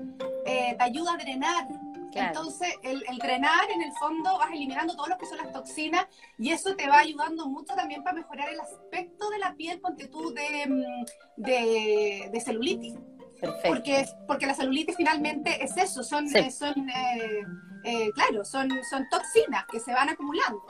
eh, 0.46 0.74
te 0.76 0.82
ayuda 0.84 1.14
a 1.14 1.16
drenar. 1.16 1.68
Claro. 2.12 2.28
Entonces, 2.28 2.74
el, 2.82 3.02
el 3.08 3.18
drenar, 3.18 3.70
en 3.74 3.82
el 3.82 3.92
fondo, 3.94 4.36
vas 4.38 4.50
eliminando 4.52 4.94
todo 4.94 5.06
lo 5.06 5.16
que 5.16 5.24
son 5.26 5.38
las 5.38 5.50
toxinas 5.52 6.06
y 6.38 6.50
eso 6.50 6.76
te 6.76 6.86
va 6.86 6.98
ayudando 6.98 7.46
mucho 7.46 7.74
también 7.74 8.02
para 8.02 8.16
mejorar 8.16 8.50
el 8.50 8.60
aspecto 8.60 9.30
de 9.30 9.38
la 9.38 9.54
piel, 9.54 9.80
ponte 9.80 10.08
tú, 10.08 10.32
de, 10.34 10.66
mm, 10.66 11.04
de, 11.36 12.28
de 12.30 12.40
celulitis. 12.40 12.94
Perfecto. 13.40 13.68
Porque, 13.68 14.06
porque 14.26 14.46
la 14.46 14.54
celulitis 14.54 14.94
finalmente 14.96 15.64
es 15.64 15.76
eso, 15.76 16.04
son, 16.04 16.28
Sí. 16.28 16.38
eh, 16.38 16.50
son 16.50 16.88
eh, 16.90 17.42
eh, 17.84 18.10
claro, 18.14 18.44
son, 18.44 18.68
son 18.90 19.08
toxinas 19.08 19.64
que 19.70 19.80
se 19.80 19.92
van 19.92 20.10
acumulando. 20.10 20.62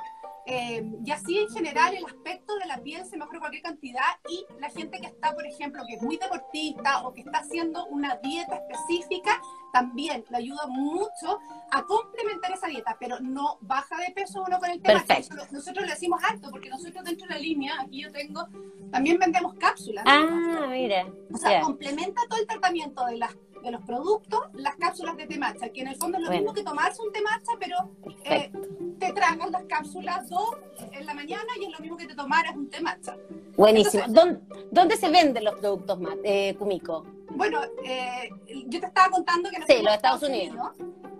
Eh, 0.46 0.84
y 1.04 1.11
así 1.11 1.38
en 1.38 1.49
general 1.50 1.94
el 1.94 2.04
aspecto 2.04 2.56
de 2.56 2.66
la 2.66 2.78
piel 2.78 3.04
se 3.06 3.16
mejora 3.16 3.38
cualquier 3.38 3.62
cantidad 3.62 4.02
y 4.28 4.44
la 4.61 4.70
gente 4.70 5.00
que 5.00 5.06
está, 5.06 5.32
por 5.34 5.46
ejemplo, 5.46 5.84
que 5.87 5.94
es 5.94 6.02
muy 6.02 6.16
deportista 6.16 7.06
o 7.06 7.12
que 7.12 7.20
está 7.20 7.38
haciendo 7.38 7.87
una 7.87 8.16
dieta 8.16 8.56
específica, 8.56 9.40
también 9.72 10.25
le 10.30 10.37
ayuda 10.37 10.66
mucho 10.66 11.38
a 11.70 11.84
complementar 11.84 12.52
esa 12.52 12.66
dieta, 12.66 12.96
pero 12.99 13.20
no 13.20 13.58
baja 13.61 13.96
de 13.99 14.12
peso 14.12 14.42
uno 14.46 14.58
con 14.58 14.70
el 14.70 14.82
tema. 14.82 15.00
Perfecto. 15.00 15.34
Nosotros, 15.34 15.52
nosotros 15.52 15.87
le 15.87 15.92
decimos 15.92 16.20
alto 16.25 16.50
porque 16.50 16.68
nosotros 16.68 17.04
dentro 17.04 17.26
de 17.26 17.34
la 17.34 17.40
línea, 17.40 17.75
aquí 17.80 18.02
yo 18.02 18.11
tengo, 18.11 18.46
también 18.90 19.18
vendemos 19.18 19.54
cápsulas. 19.54 20.04
Ah, 20.06 20.66
mira. 20.70 21.06
O 21.32 21.37
sea, 21.37 21.61
complementa 21.61 22.20
todo 22.28 22.40
el 22.40 22.46
tratamiento 22.46 23.06
de, 23.06 23.16
las, 23.16 23.34
de 23.62 23.71
los 23.71 23.83
productos, 23.85 24.40
las 24.54 24.76
cápsulas 24.76 25.16
de 25.16 25.26
té 25.26 25.38
matcha, 25.38 25.69
que 25.71 25.81
en 25.83 25.88
el 25.88 25.97
fondo 25.97 26.19
es 26.19 26.23
lo 26.25 26.28
Bueno. 26.31 26.42
mismo 26.42 26.54
que 26.54 26.62
tomarse 26.64 27.00
un 27.02 27.12
té 27.12 27.21
matcha, 27.23 27.52
pero 27.59 27.76
eh, 28.25 28.50
te 28.99 29.12
tragas 29.12 29.50
las 29.50 29.64
cápsulas 29.64 30.28
dos 30.28 30.57
en 30.92 31.07
la 31.07 31.14
mañana 31.14 31.47
y 31.61 31.64
es 31.66 31.71
lo 31.73 31.78
mismo 31.81 31.97
que 31.97 32.07
te 32.07 32.14
tomaras 32.14 32.54
un 32.57 32.69
té 32.69 32.81
matcha. 32.81 33.16
Buenísimo. 33.57 34.04
entonces- 34.04 34.38
¿Dónde, 34.49 34.66
dónde 34.71 34.97
se 34.97 35.11
venden 35.11 35.45
los 35.45 35.54
productos 35.57 35.99
eh, 36.25 36.54
Kumiko? 36.59 37.04
Bueno, 37.30 37.60
eh, 37.84 38.28
yo 38.66 38.80
te 38.80 38.86
estaba 38.86 39.10
contando 39.10 39.48
que 39.50 39.62
Sí, 39.66 39.82
los 39.82 39.94
Estados 39.94 40.22
Unidos. 40.22 40.70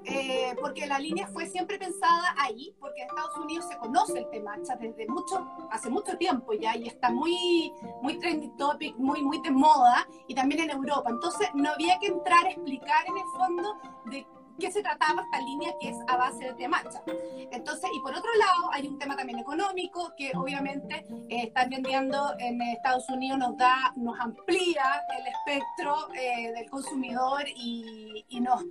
eh, 0.04 0.54
porque 0.61 0.87
la 0.87 0.99
línea 0.99 1.28
fue 1.28 1.47
siempre 1.47 1.78
pensada 1.78 2.35
ahí, 2.37 2.75
porque 2.80 3.02
en 3.02 3.09
Estados 3.09 3.37
Unidos 3.37 3.66
se 3.68 3.76
conoce 3.78 4.18
el 4.18 4.28
tema 4.30 4.56
desde 4.59 5.06
mucho, 5.06 5.47
hace 5.71 5.90
mucho 5.90 6.16
tiempo 6.18 6.52
ya, 6.54 6.76
y 6.76 6.88
está 6.88 7.11
muy, 7.11 7.73
muy 8.02 8.18
trending 8.18 8.56
topic, 8.56 8.97
muy, 8.97 9.23
muy 9.23 9.40
de 9.42 9.52
moda, 9.52 10.06
y 10.26 10.35
también 10.35 10.62
en 10.62 10.71
Europa. 10.71 11.09
Entonces 11.09 11.49
no 11.54 11.71
había 11.71 11.99
que 12.00 12.09
entrar 12.09 12.44
a 12.47 12.50
explicar 12.50 13.06
en 13.06 13.16
el 13.16 13.25
fondo 13.38 13.76
de 14.06 14.26
qué 14.59 14.71
se 14.71 14.82
trataba 14.82 15.23
esta 15.23 15.40
línea 15.40 15.73
que 15.80 15.90
es 15.90 15.97
a 16.09 16.16
base 16.16 16.44
de 16.44 16.54
temacha. 16.54 17.02
Entonces, 17.50 17.90
y 17.94 18.00
por 18.00 18.14
otro 18.14 18.30
lado, 18.38 18.71
hay 18.73 18.87
un 18.87 18.99
tema 18.99 19.16
también 19.16 19.38
económico 19.38 20.12
que 20.16 20.32
obviamente 20.35 21.06
eh, 21.28 21.44
estar 21.44 21.68
vendiendo 21.68 22.35
en 22.38 22.61
Estados 22.62 23.09
Unidos 23.09 23.38
nos 23.38 23.56
da, 23.56 23.92
nos 23.97 24.18
amplía 24.21 25.02
el 25.18 25.26
espectro 25.26 26.12
eh, 26.14 26.52
del 26.52 26.71
consumidor 26.71 27.44
y, 27.49 28.25
y 28.28 28.40
nos 28.40 28.62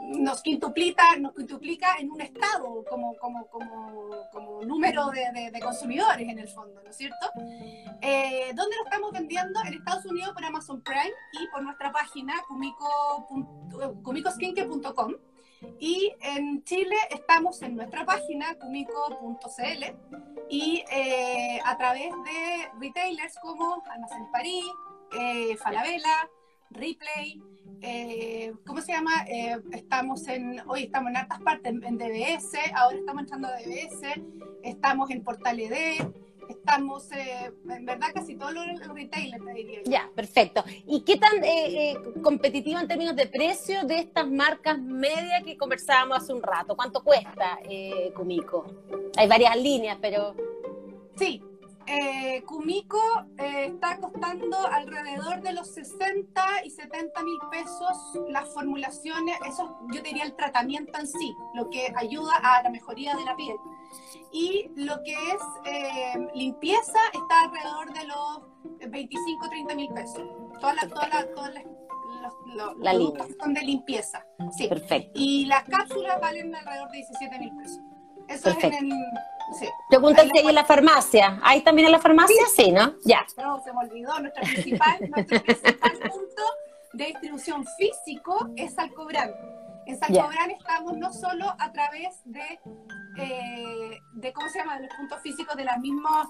nos 0.00 0.42
quintuplica, 0.42 1.16
nos 1.16 1.34
quintuplica 1.34 1.96
en 1.98 2.10
un 2.10 2.20
estado 2.20 2.84
como, 2.88 3.16
como, 3.16 3.46
como, 3.46 4.10
como 4.32 4.62
número 4.64 5.08
de, 5.10 5.50
de, 5.50 5.60
consumidores 5.60 6.28
en 6.28 6.38
el 6.38 6.48
fondo, 6.48 6.82
¿no 6.82 6.90
es 6.90 6.96
cierto? 6.96 7.26
Eh, 8.00 8.52
¿Dónde 8.54 8.76
lo 8.76 8.84
estamos 8.84 9.12
vendiendo? 9.12 9.60
En 9.64 9.74
Estados 9.74 10.04
Unidos 10.06 10.32
por 10.34 10.44
Amazon 10.44 10.82
Prime 10.82 11.12
y 11.32 11.48
por 11.48 11.62
nuestra 11.62 11.92
página 11.92 12.34
kumikoskinke.com. 14.02 15.14
Y 15.78 16.12
en 16.20 16.62
Chile 16.64 16.96
estamos 17.10 17.62
en 17.62 17.76
nuestra 17.76 18.04
página 18.04 18.54
kumico.cl 18.56 19.84
y 20.50 20.84
eh, 20.90 21.60
a 21.64 21.76
través 21.78 22.10
de 22.10 22.70
retailers 22.78 23.38
como 23.38 23.82
Almacén 23.90 24.30
París, 24.30 24.66
eh, 25.18 25.56
Falabella, 25.56 26.28
Replay, 26.70 27.40
eh, 27.86 28.54
¿cómo 28.66 28.80
se 28.80 28.92
llama? 28.92 29.24
Eh, 29.28 29.56
estamos 29.72 30.26
en, 30.28 30.60
hoy 30.66 30.84
estamos 30.84 31.10
en 31.10 31.16
altas 31.18 31.40
partes, 31.42 31.74
en, 31.82 31.98
DBS, 31.98 32.54
ahora 32.74 32.96
estamos 32.96 33.22
entrando 33.22 33.48
a 33.48 33.52
DBS, 33.52 34.22
estamos 34.62 35.10
en 35.10 35.22
Portal 35.22 35.60
ED, 35.60 36.00
estamos, 36.48 37.12
eh, 37.12 37.52
en 37.68 37.84
verdad, 37.84 38.08
casi 38.14 38.36
todos 38.36 38.54
los, 38.54 38.64
retailers, 38.88 39.44
te 39.44 39.52
diría 39.52 39.80
Ya, 39.84 40.10
perfecto. 40.14 40.64
¿Y 40.86 41.02
qué 41.02 41.18
tan 41.18 42.22
competitivo 42.22 42.80
en 42.80 42.88
términos 42.88 43.16
de 43.16 43.26
precio 43.26 43.84
de 43.84 43.98
estas 43.98 44.30
marcas 44.30 44.78
medias 44.78 45.42
que 45.44 45.58
conversábamos 45.58 46.18
hace 46.18 46.32
un 46.32 46.42
rato? 46.42 46.74
¿Cuánto 46.76 47.04
cuesta 47.04 47.58
Kumiko? 48.14 48.64
Hay 49.16 49.28
varias 49.28 49.56
líneas, 49.56 49.98
pero... 50.00 50.34
Sí, 51.16 51.42
eh, 51.86 52.42
Kumiko 52.46 53.00
eh, 53.38 53.66
está 53.66 53.98
costando 53.98 54.56
alrededor 54.66 55.40
de 55.42 55.52
los 55.52 55.72
60 55.74 56.64
y 56.64 56.70
70 56.70 57.22
mil 57.22 57.38
pesos 57.50 58.20
las 58.28 58.52
formulaciones, 58.52 59.38
eso 59.46 59.78
yo 59.92 60.02
diría 60.02 60.24
el 60.24 60.34
tratamiento 60.34 60.98
en 60.98 61.06
sí, 61.06 61.34
lo 61.54 61.68
que 61.70 61.92
ayuda 61.96 62.36
a 62.42 62.62
la 62.62 62.70
mejoría 62.70 63.16
de 63.16 63.24
la 63.24 63.36
piel. 63.36 63.56
Y 64.32 64.70
lo 64.74 65.02
que 65.04 65.12
es 65.12 65.42
eh, 65.64 66.28
limpieza 66.34 66.98
está 67.12 67.42
alrededor 67.42 67.92
de 67.92 68.06
los 68.06 68.90
25 68.90 69.48
30 69.48 69.74
mil 69.74 69.92
pesos. 69.92 70.22
Todas 70.60 70.76
las, 70.76 70.88
todas 70.88 71.08
las, 71.08 71.34
todas 71.34 71.54
las 71.54 71.64
los, 72.54 72.74
productos 72.74 73.28
son 73.40 73.54
de 73.54 73.62
limpieza. 73.62 74.26
Sí. 74.56 74.68
Perfecto. 74.68 75.12
Y 75.14 75.46
las 75.46 75.64
cápsulas 75.64 76.20
valen 76.20 76.54
alrededor 76.54 76.90
de 76.90 76.98
17 76.98 77.38
mil 77.38 77.56
pesos. 77.56 77.80
Eso 78.28 78.50
es 78.50 78.64
en 78.64 78.74
el 78.74 78.92
Sí. 79.58 79.68
Pregúntate 79.88 80.30
ahí 80.38 80.48
en 80.48 80.54
la 80.54 80.64
farmacia. 80.64 81.38
¿Hay 81.42 81.60
también 81.62 81.86
en 81.86 81.92
la 81.92 82.00
farmacia? 82.00 82.42
Sí, 82.54 82.72
¿no? 82.72 82.94
Ya. 83.04 83.24
No, 83.36 83.62
se 83.62 83.72
me 83.72 83.80
olvidó. 83.80 84.18
Nuestro 84.18 84.42
principal, 84.42 84.98
nuestro 85.14 85.42
principal 85.42 85.92
punto 85.92 86.42
de 86.94 87.06
distribución 87.06 87.64
físico 87.78 88.50
es 88.56 88.74
Salcobrán. 88.74 89.30
En 89.86 89.98
Salcobrán 89.98 90.50
estamos 90.50 90.96
no 90.96 91.12
solo 91.12 91.54
a 91.58 91.72
través 91.72 92.20
de, 92.24 92.58
eh, 93.18 93.98
de, 94.14 94.32
¿cómo 94.32 94.48
se 94.48 94.60
llama?, 94.60 94.76
de 94.76 94.86
los 94.86 94.96
puntos 94.96 95.20
físicos 95.22 95.54
de 95.56 95.64
las 95.64 95.78
mismas 95.78 96.26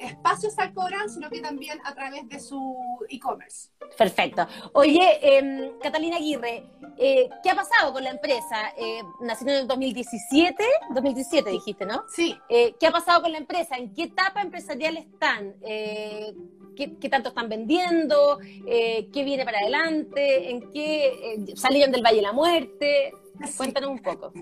espacios 0.00 0.54
Salcobrán, 0.54 1.08
sino 1.08 1.28
que 1.30 1.40
también 1.40 1.78
a 1.84 1.94
través 1.94 2.28
de 2.28 2.40
su 2.40 2.76
e-commerce. 3.08 3.68
Perfecto. 3.96 4.46
Oye, 4.72 5.18
em, 5.20 5.78
Catalina 5.78 6.16
Aguirre, 6.16 6.64
eh, 6.96 7.28
¿qué 7.42 7.50
ha 7.50 7.54
pasado 7.54 7.92
con 7.92 8.02
la 8.02 8.10
empresa? 8.10 8.72
Eh, 8.76 9.02
nació 9.20 9.48
en 9.48 9.54
el 9.54 9.66
2017, 9.66 10.64
2017 10.94 11.50
dijiste, 11.50 11.86
¿no? 11.86 12.04
Sí. 12.08 12.36
Eh, 12.48 12.74
¿Qué 12.78 12.86
ha 12.86 12.92
pasado 12.92 13.22
con 13.22 13.32
la 13.32 13.38
empresa? 13.38 13.76
¿En 13.76 13.92
qué 13.94 14.04
etapa 14.04 14.40
empresarial 14.40 14.96
están? 14.96 15.54
Eh, 15.62 16.34
¿qué, 16.76 17.08
tanto 17.08 17.28
están 17.30 17.48
vendiendo? 17.48 18.38
¿Qué 18.38 19.24
viene 19.24 19.44
para 19.44 19.58
adelante? 19.58 20.50
¿En 20.50 20.70
qué 20.72 21.38
salieron 21.54 21.92
del 21.92 22.02
Valle 22.02 22.16
de 22.16 22.22
la 22.22 22.32
Muerte? 22.32 23.12
Cuéntanos 23.56 23.90
un 23.90 23.98
poco. 24.00 24.32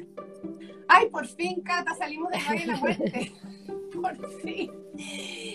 Ay, 0.88 1.10
por 1.10 1.26
fin, 1.26 1.60
Cata, 1.62 1.94
salimos 1.94 2.30
del 2.30 2.40
Valle 2.48 2.60
de 2.60 2.66
la 2.66 2.76
Muerte. 2.76 3.32
por 4.02 4.40
fin. 4.40 4.70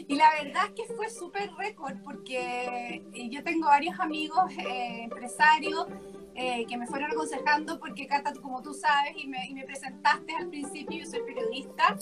Y 0.08 0.16
la 0.16 0.30
verdad 0.42 0.66
es 0.68 0.72
que 0.74 0.94
fue 0.94 1.10
súper 1.10 1.54
récord 1.56 1.96
porque 2.04 3.04
eh, 3.14 3.30
yo 3.30 3.44
tengo 3.44 3.68
varios 3.68 4.00
amigos 4.00 4.52
eh, 4.58 5.04
empresarios 5.04 5.88
eh, 6.36 6.66
que 6.68 6.78
me 6.78 6.88
fueron 6.88 7.12
aconsejando 7.12 7.80
porque 7.80 8.08
Cata, 8.08 8.34
como 8.42 8.62
tú 8.62 8.74
sabes 8.74 9.14
y 9.16 9.28
me, 9.28 9.46
y 9.48 9.54
me 9.54 9.64
presentaste 9.64 10.36
al 10.36 10.50
principio, 10.50 11.04
yo 11.04 11.06
soy 11.06 11.22
periodista. 11.22 11.96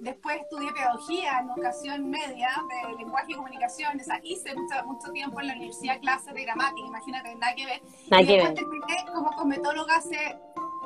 después 0.00 0.40
estudié 0.40 0.72
pedagogía 0.72 1.40
en 1.40 1.50
ocasión 1.50 2.08
media 2.08 2.50
de 2.68 2.96
lenguaje 2.96 3.32
y 3.32 3.34
comunicación. 3.34 4.00
O 4.00 4.04
sea, 4.04 4.20
hice 4.22 4.54
mucho, 4.54 4.74
mucho 4.86 5.12
tiempo 5.12 5.40
en 5.40 5.48
la 5.48 5.54
universidad 5.54 6.00
clases 6.00 6.32
de 6.32 6.42
gramática, 6.42 6.86
imagínate, 6.86 7.34
nada 7.34 7.54
que 7.54 7.66
ver. 7.66 7.82
Nada 8.08 8.22
y 8.22 8.26
después 8.26 8.54
terminé 8.54 8.96
como 9.12 9.30
cosmetóloga 9.32 9.96
hace 9.96 10.38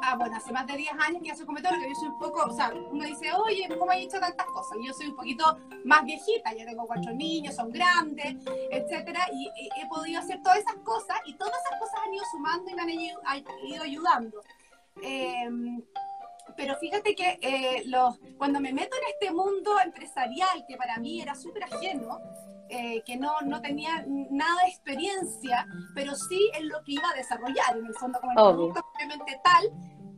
ah, 0.07 0.17
bueno, 0.17 0.37
hace 0.37 0.53
más 0.53 0.67
de 0.67 0.77
10 0.77 0.93
años 1.01 1.23
que 1.23 1.33
hace 1.33 1.45
cometólogo, 1.45 1.83
yo 1.83 1.95
soy 1.95 2.09
un 2.09 2.19
poco, 2.19 2.45
o 2.45 2.53
sea, 2.53 2.73
uno 2.73 3.05
dice, 3.05 3.33
oye, 3.33 3.67
¿cómo 3.77 3.91
has 3.91 3.99
hecho 3.99 4.21
tantas 4.21 4.47
cosas? 4.47 4.79
Yo 4.85 4.93
soy 4.93 5.09
un 5.09 5.17
poquito 5.17 5.59
más 5.85 6.05
viejita, 6.05 6.55
ya 6.55 6.65
tengo 6.65 6.87
cuatro 6.87 7.13
niños, 7.13 7.57
son 7.57 7.71
grandes, 7.71 8.37
etcétera, 8.71 9.27
y, 9.33 9.51
he 9.77 9.87
podido 9.89 10.21
hacer 10.21 10.41
todas 10.43 10.59
esas 10.59 10.77
cosas, 10.77 11.19
y 11.27 11.35
todas 11.35 11.55
esas 11.67 11.81
cosas 11.81 12.01
han 12.07 12.15
ido 12.15 12.25
sumando 12.31 12.71
y 12.71 12.75
me 12.75 12.83
han 12.83 12.91
ido, 12.91 13.83
ayudando. 13.83 14.41
Em, 15.03 15.83
pero 16.57 16.77
fíjate 16.77 17.15
que 17.15 17.39
eh, 17.43 17.83
los, 17.87 18.19
cuando 18.39 18.61
me 18.61 18.73
meto 18.73 18.97
en 18.97 19.13
este 19.13 19.35
mundo 19.35 19.73
empresarial, 19.85 20.65
que 20.69 20.77
para 20.77 20.99
mí 20.99 21.21
era 21.21 21.35
súper 21.35 21.65
ajeno, 21.65 22.21
eh, 22.69 23.03
que 23.05 23.17
no, 23.17 23.41
no 23.43 23.61
tenía 23.61 24.05
nada 24.07 24.63
de 24.63 24.71
experiencia, 24.71 25.67
pero 25.95 26.15
sí 26.15 26.51
en 26.55 26.69
lo 26.69 26.83
que 26.85 26.93
iba 26.93 27.09
a 27.11 27.15
desarrollar, 27.15 27.77
en 27.77 27.87
el 27.87 27.95
fondo 27.95 28.19
como 28.21 28.33
el 28.33 28.37
producto 28.37 28.87
obviamente 28.97 29.41
tal, 29.45 29.71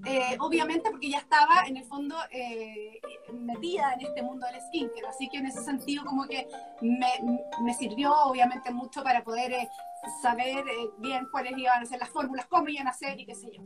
eh, 0.04 0.36
obviamente 0.40 0.90
porque 0.90 1.10
ya 1.10 1.18
estaba 1.18 1.64
en 1.66 1.76
el 1.76 1.84
fondo 1.84 2.16
eh, 2.30 3.00
metida 3.32 3.94
en 3.94 4.06
este 4.06 4.22
mundo 4.22 4.46
del 4.46 4.60
skincare, 4.60 5.08
así 5.08 5.28
que 5.28 5.38
en 5.38 5.46
ese 5.46 5.62
sentido 5.62 6.04
como 6.04 6.26
que 6.26 6.46
me, 6.80 7.08
me 7.62 7.74
sirvió 7.74 8.14
obviamente 8.24 8.70
mucho 8.70 9.02
para 9.02 9.24
poder 9.24 9.68
saber 10.22 10.64
bien 10.98 11.26
cuáles 11.30 11.58
iban 11.58 11.82
a 11.82 11.86
ser 11.86 11.98
las 11.98 12.10
fórmulas, 12.10 12.46
cómo 12.46 12.68
iban 12.68 12.86
a 12.86 12.92
ser 12.92 13.18
y 13.18 13.26
qué 13.26 13.34
sé 13.34 13.50
yo. 13.52 13.62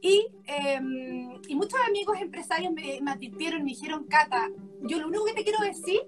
Y, 0.00 0.28
em, 0.46 1.40
y 1.48 1.54
muchos 1.56 1.80
amigos 1.88 2.20
empresarios 2.20 2.72
me, 2.72 3.00
me 3.00 3.10
advirtieron, 3.10 3.64
me 3.64 3.70
dijeron, 3.70 4.04
Cata, 4.04 4.48
yo 4.82 4.98
lo 4.98 5.08
único 5.08 5.24
que 5.24 5.34
te 5.34 5.44
quiero 5.44 5.58
decir 5.60 6.00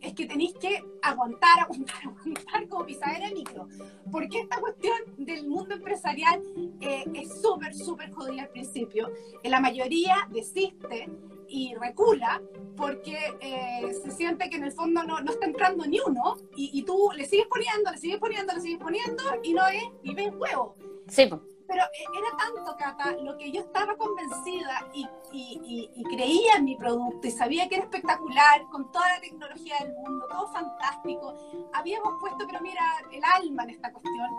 es 0.00 0.14
que 0.14 0.26
tenéis 0.26 0.54
que 0.54 0.84
aguantar, 1.02 1.60
aguantar, 1.60 1.96
aguantar 2.04 2.68
como 2.68 2.86
pisadera 2.86 3.28
de 3.28 3.34
micro. 3.34 3.68
Porque 4.10 4.40
esta 4.40 4.60
cuestión 4.60 4.96
del 5.16 5.46
mundo 5.46 5.74
empresarial 5.74 6.42
eh, 6.80 7.04
es 7.14 7.40
súper, 7.40 7.74
súper 7.74 8.10
jodida 8.12 8.42
al 8.42 8.48
principio. 8.50 9.10
En 9.42 9.50
la 9.50 9.60
mayoría 9.60 10.28
desiste 10.30 11.08
y 11.48 11.74
recula 11.74 12.42
porque 12.76 13.16
eh, 13.40 13.92
se 14.02 14.10
siente 14.10 14.50
que 14.50 14.56
en 14.56 14.64
el 14.64 14.72
fondo 14.72 15.02
no, 15.04 15.20
no 15.20 15.30
está 15.30 15.46
entrando 15.46 15.86
ni 15.86 15.98
uno 16.00 16.36
y, 16.56 16.70
y, 16.72 16.82
tú 16.82 17.10
le 17.16 17.24
sigues 17.24 17.46
poniendo, 17.46 17.90
le 17.90 17.98
sigues 17.98 18.18
poniendo, 18.18 18.52
le 18.52 18.60
sigues 18.60 18.78
poniendo 18.78 19.22
y 19.42 19.54
no 19.54 19.66
es, 19.68 19.84
y 20.02 20.14
ves 20.14 20.30
huevo. 20.36 20.76
Sí, 21.08 21.28
pero 21.66 21.82
eh, 21.84 22.04
era 22.16 22.36
tanto, 22.36 22.76
Cata, 22.76 23.12
lo 23.22 23.36
que 23.36 23.50
yo 23.50 23.60
estaba 23.62 23.96
convencida 23.96 24.88
y, 24.92 25.06
y, 25.32 25.90
y, 25.94 26.04
creía 26.04 26.54
en 26.56 26.64
mi 26.64 26.76
producto 26.76 27.26
y 27.26 27.30
sabía 27.30 27.68
que 27.68 27.76
era 27.76 27.84
espectacular, 27.84 28.62
con 28.70 28.90
toda 28.92 29.08
la 29.08 29.20
tecnología 29.20 29.76
del 29.80 29.92
mundo, 29.94 30.26
todo 30.28 30.48
fantástico. 30.48 31.34
Habíamos 31.72 32.14
puesto, 32.20 32.46
pero 32.46 32.60
mira, 32.60 32.82
el 33.12 33.22
alma 33.24 33.64
en 33.64 33.70
esta 33.70 33.92
cuestión, 33.92 34.30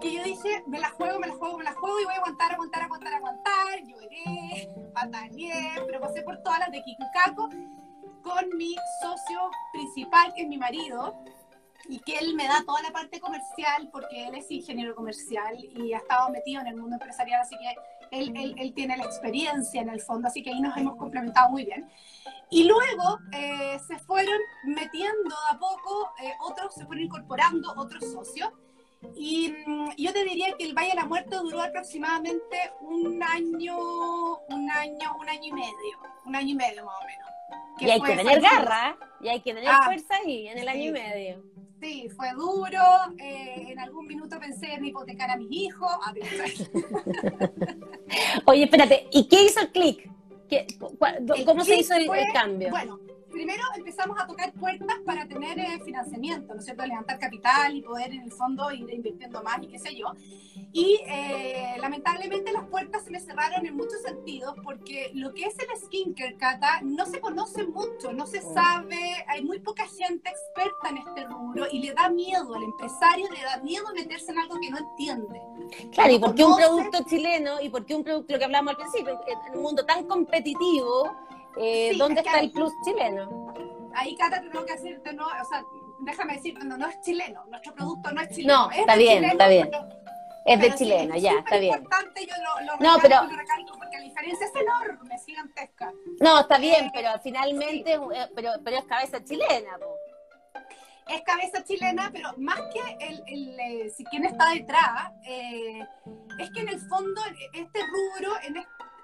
que 0.00 0.12
yo 0.12 0.22
dije, 0.22 0.62
me 0.66 0.78
la 0.78 0.90
juego, 0.90 1.18
me 1.18 1.28
la 1.28 1.34
juego, 1.34 1.58
me 1.58 1.64
la 1.64 1.74
juego 1.74 2.00
y 2.00 2.04
voy 2.04 2.14
a 2.14 2.16
aguantar, 2.18 2.52
aguantar, 2.52 2.82
aguantar, 2.82 3.14
aguantar. 3.14 3.84
Lloré, 3.84 4.70
pataneé, 4.94 5.82
pero 5.86 6.00
pasé 6.00 6.22
por 6.22 6.42
todas 6.42 6.60
las 6.60 6.70
de 6.70 6.82
Kikukaku 6.82 7.48
con 8.22 8.56
mi 8.56 8.76
socio 9.00 9.50
principal, 9.72 10.32
que 10.34 10.42
es 10.42 10.48
mi 10.48 10.56
marido, 10.56 11.22
y 11.88 11.98
que 12.00 12.16
él 12.18 12.34
me 12.34 12.46
da 12.46 12.62
toda 12.64 12.82
la 12.82 12.90
parte 12.90 13.20
comercial 13.20 13.88
porque 13.90 14.26
él 14.26 14.34
es 14.34 14.50
ingeniero 14.50 14.94
comercial 14.94 15.56
y 15.58 15.92
ha 15.92 15.98
estado 15.98 16.30
metido 16.30 16.60
en 16.60 16.68
el 16.68 16.76
mundo 16.76 16.96
empresarial, 16.96 17.40
así 17.40 17.56
que 17.56 17.74
él, 18.18 18.32
él, 18.36 18.54
él 18.58 18.74
tiene 18.74 18.96
la 18.96 19.04
experiencia 19.04 19.80
en 19.80 19.88
el 19.88 20.00
fondo, 20.00 20.28
así 20.28 20.42
que 20.42 20.50
ahí 20.50 20.60
nos 20.60 20.76
hemos 20.76 20.96
complementado 20.96 21.50
muy 21.50 21.64
bien. 21.64 21.90
Y 22.50 22.64
luego 22.64 23.18
eh, 23.32 23.78
se 23.86 23.98
fueron 23.98 24.38
metiendo 24.64 25.34
a 25.50 25.58
poco, 25.58 26.12
eh, 26.22 26.34
otros 26.40 26.74
se 26.74 26.84
fueron 26.84 27.04
incorporando, 27.04 27.72
otros 27.76 28.04
socios, 28.12 28.50
Y 29.16 29.54
mm, 29.66 29.92
yo 29.96 30.12
te 30.12 30.22
diría 30.24 30.54
que 30.58 30.64
el 30.64 30.74
Valle 30.74 30.90
de 30.90 30.96
la 30.96 31.06
Muerte 31.06 31.34
duró 31.36 31.62
aproximadamente 31.62 32.70
un 32.82 33.22
año, 33.22 33.78
un 34.48 34.70
año, 34.70 35.16
un 35.18 35.28
año 35.28 35.44
y 35.44 35.52
medio, 35.52 35.98
un 36.26 36.36
año 36.36 36.50
y 36.50 36.54
medio 36.54 36.84
más 36.84 36.94
o 37.00 37.06
menos. 37.06 37.28
y 37.80 37.90
hay 37.90 38.00
que 38.00 38.16
tener 38.16 38.40
garra, 38.40 38.96
y 39.22 39.28
hay 39.28 39.40
que 39.40 39.54
tener 39.54 39.70
ah, 39.70 39.80
fuerza 39.86 40.14
ahí, 40.22 40.48
en 40.48 40.58
el 40.58 40.68
año 40.68 40.84
y 40.84 40.92
medio. 40.92 41.42
Sí, 41.82 42.08
fue 42.14 42.30
duro. 42.34 42.80
Eh, 43.18 43.72
en 43.72 43.80
algún 43.80 44.06
minuto 44.06 44.38
pensé 44.38 44.74
en 44.74 44.84
hipotecar 44.84 45.30
a 45.30 45.36
mis 45.36 45.50
hijos. 45.50 45.90
Oye, 48.44 48.64
espérate, 48.64 49.08
¿y 49.10 49.26
qué 49.26 49.42
hizo 49.42 49.60
el 49.60 49.72
clic? 49.72 50.08
¿Cómo 51.44 51.64
se 51.64 51.80
hizo 51.80 51.94
el, 51.94 52.08
cambio? 52.32 52.70
Bueno, 52.70 53.00
primero 53.32 53.62
empezamos 53.76 54.18
a 54.20 54.26
tocar 54.26 54.52
puertas 54.52 54.98
para 55.04 55.26
tener 55.26 55.58
eh, 55.58 55.80
financiamiento, 55.84 56.54
¿no 56.54 56.60
es 56.60 56.64
cierto? 56.64 56.84
Levantar 56.86 57.18
capital 57.18 57.74
y 57.74 57.82
poder 57.82 58.12
en 58.12 58.22
el 58.22 58.32
fondo 58.32 58.70
ir 58.70 58.88
invirtiendo 58.92 59.42
más 59.42 59.62
y 59.62 59.66
qué 59.66 59.78
sé 59.78 59.96
yo. 59.96 60.12
Y 60.72 61.00
eh, 61.08 61.76
lamentablemente 61.80 62.52
las 62.52 62.66
puertas 62.68 63.04
se 63.04 63.10
me 63.10 63.20
cerraron 63.20 63.66
en 63.66 63.76
muchos 63.76 64.00
sentidos 64.02 64.54
porque 64.62 65.10
lo 65.14 65.32
que 65.34 65.44
es 65.44 65.56
el 65.58 65.76
skincare, 65.78 66.36
Cata, 66.36 66.80
no 66.82 67.06
se 67.06 67.20
conoce 67.20 67.66
mucho, 67.66 68.12
no 68.12 68.26
se 68.26 68.40
mm. 68.40 68.54
sabe, 68.54 69.24
hay 69.28 69.42
muy 69.42 69.58
poca 69.60 69.86
gente 69.86 70.30
experta 70.30 70.90
en 70.90 70.98
este 70.98 71.24
rubro 71.24 71.66
y 71.70 71.80
le 71.80 71.94
da 71.94 72.08
miedo 72.10 72.54
al 72.54 72.62
empresario, 72.62 73.28
le 73.30 73.42
da 73.42 73.56
miedo 73.62 73.86
meterse 73.94 74.32
en 74.32 74.38
algo 74.38 74.60
que 74.60 74.70
no 74.70 74.78
entiende. 74.78 75.40
Claro, 75.92 76.12
¿y 76.12 76.18
por 76.18 76.34
qué 76.34 76.44
un 76.44 76.56
producto 76.56 77.04
chileno 77.08 77.60
y 77.60 77.68
por 77.70 77.86
qué 77.86 77.94
un 77.94 78.04
producto, 78.04 78.32
lo 78.32 78.38
que 78.38 78.44
hablamos 78.44 78.72
al 78.72 78.76
principio, 78.76 79.20
en 79.48 79.56
un 79.56 79.62
mundo 79.62 79.84
tan 79.84 80.04
competitivo, 80.04 81.16
eh, 81.58 81.92
¿Dónde 81.96 82.20
está 82.20 82.40
el 82.40 82.50
plus 82.50 82.72
chileno? 82.84 83.52
Ahí, 83.94 84.16
Cata, 84.16 84.40
tengo 84.40 84.64
que 84.64 84.72
decirte, 84.72 85.12
no, 85.12 85.26
o 85.26 85.44
sea, 85.44 85.62
déjame 86.00 86.34
decirte, 86.34 86.64
no, 86.64 86.76
no 86.76 86.86
es 86.86 87.00
chileno, 87.02 87.44
nuestro 87.46 87.74
producto 87.74 88.10
no 88.12 88.20
es 88.20 88.28
chileno. 88.30 88.66
No, 88.66 88.70
está 88.70 88.96
bien, 88.96 89.24
está 89.24 89.48
bien. 89.48 89.70
es 90.46 90.60
de 90.60 90.74
chileno, 90.74 91.16
ya, 91.16 91.32
está 91.32 91.58
bien. 91.58 91.76
importante, 91.76 92.26
yo 92.26 92.34
lo, 92.42 92.66
lo 92.66 92.76
no, 92.78 92.98
pero, 93.02 93.20
recalco 93.28 93.78
porque 93.78 93.98
la 93.98 94.04
diferencia 94.04 94.46
es 94.46 94.52
enorme, 94.56 95.14
es 95.14 95.24
gigantesca. 95.24 95.92
No, 96.20 96.40
está 96.40 96.58
bien, 96.58 96.90
pero 96.92 97.10
finalmente, 97.22 97.94
eh, 97.94 98.28
pero, 98.34 98.52
pero 98.64 98.78
es 98.78 98.84
cabeza 98.84 99.22
chilena, 99.22 99.78
es 101.08 101.22
cabeza 101.22 101.64
chilena, 101.64 102.10
pero 102.12 102.32
más 102.38 102.60
que 102.72 103.06
el, 103.06 103.22
el 103.26 103.60
eh, 103.60 103.90
si 103.90 104.04
quién 104.04 104.24
está 104.24 104.50
detrás, 104.50 105.12
eh, 105.26 105.80
es 106.38 106.50
que 106.50 106.60
en 106.60 106.68
el 106.68 106.80
fondo 106.80 107.20
este 107.52 107.80
rubro, 107.80 108.32
en, 108.42 108.56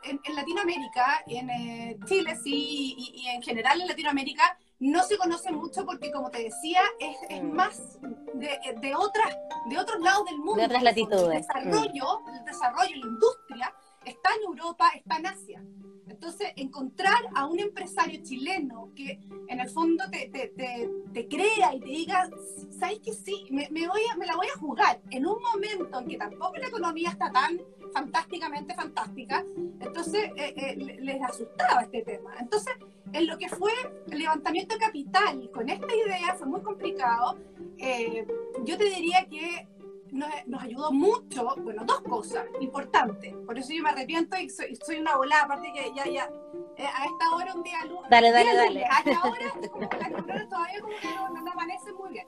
en, 0.04 0.34
Latinoamérica, 0.34 1.24
en 1.26 1.50
eh, 1.50 1.98
Chile 2.06 2.36
sí, 2.42 2.94
y, 2.96 3.26
en 3.28 3.42
general 3.42 3.80
en 3.80 3.88
Latinoamérica, 3.88 4.58
no 4.80 5.02
se 5.02 5.18
conoce 5.18 5.50
mucho 5.50 5.84
porque, 5.84 6.12
como 6.12 6.30
te 6.30 6.44
decía, 6.44 6.82
es, 7.00 7.42
mm. 7.42 7.52
más 7.52 7.98
de, 8.34 8.58
de, 8.80 8.94
otras, 8.94 9.36
de 9.68 9.78
otros 9.78 10.00
lados 10.00 10.24
del 10.26 10.38
mundo. 10.38 10.56
De 10.56 10.66
otras 10.66 10.82
latitudes. 10.82 11.46
El 11.54 11.70
desarrollo, 11.70 12.20
el 12.38 12.44
desarrollo, 12.44 12.96
la 12.96 13.06
industria 13.06 13.74
está 14.04 14.30
en 14.36 14.42
Europa, 14.44 14.90
está 14.94 15.16
en 15.16 15.26
Asia. 15.26 15.62
Entonces, 16.08 16.52
encontrar 16.56 17.18
a 17.34 17.46
un 17.46 17.60
empresario 17.60 18.20
chileno 18.22 18.90
que 18.96 19.20
en 19.48 19.60
el 19.60 19.68
fondo 19.68 20.04
te, 20.10 20.28
te, 20.28 20.52
te, 21.12 21.28
crea 21.28 21.74
y 21.74 21.80
te 21.80 21.86
diga, 21.86 22.28
¿sabes 22.78 23.00
que 23.00 23.12
sí? 23.12 23.46
Me, 23.50 23.68
me, 23.70 23.86
voy 23.86 24.00
a, 24.10 24.16
me 24.16 24.26
la 24.26 24.34
voy 24.34 24.46
a 24.46 24.58
jugar 24.58 25.00
en 25.10 25.26
un 25.26 25.40
momento 25.42 26.00
en 26.00 26.08
que 26.08 26.16
tampoco 26.16 26.56
la 26.56 26.68
economía 26.68 27.10
está 27.10 27.30
tan 27.30 27.60
fantásticamente 27.92 28.74
fantástica, 28.74 29.44
entonces 29.80 30.30
eh, 30.36 30.54
eh, 30.56 30.96
les 31.00 31.22
asustaba 31.22 31.82
este 31.82 32.02
tema. 32.02 32.34
Entonces, 32.38 32.74
en 33.12 33.26
lo 33.26 33.38
que 33.38 33.48
fue 33.48 33.72
el 34.10 34.18
levantamiento 34.18 34.74
de 34.74 34.80
capital 34.80 35.50
con 35.52 35.68
esta 35.68 35.94
idea 35.94 36.34
fue 36.34 36.46
muy 36.46 36.60
complicado. 36.62 37.38
Eh, 37.78 38.26
yo 38.64 38.76
te 38.76 38.84
diría 38.84 39.26
que 39.30 39.68
nos, 40.10 40.28
nos, 40.46 40.62
ayudó 40.62 40.90
mucho, 40.90 41.54
bueno, 41.58 41.84
dos 41.84 42.00
cosas 42.00 42.46
importantes. 42.60 43.34
Por 43.46 43.58
eso 43.58 43.72
yo 43.72 43.82
me 43.82 43.90
arrepiento 43.90 44.36
y 44.38 44.48
soy, 44.48 44.76
soy 44.76 44.96
una 44.96 45.16
volada, 45.16 45.44
aparte 45.44 45.72
que 45.72 45.92
ya, 45.94 46.06
ya, 46.06 46.24
a 46.24 47.04
esta 47.04 47.36
hora 47.36 47.54
un 47.54 47.62
día 47.62 47.84
luz. 47.84 48.00
Dale, 48.10 48.30
dale, 48.32 48.54
dale. 48.54 48.84
A 48.84 48.98
esta 48.98 49.22
hora, 49.22 49.68
como 49.70 49.80
las 49.82 50.48
todavía 50.48 50.80
como 50.80 50.94
que 51.00 51.14
no, 51.14 51.28
no, 51.28 51.50
amanece 51.50 51.92
muy 51.92 52.10
bien. 52.10 52.26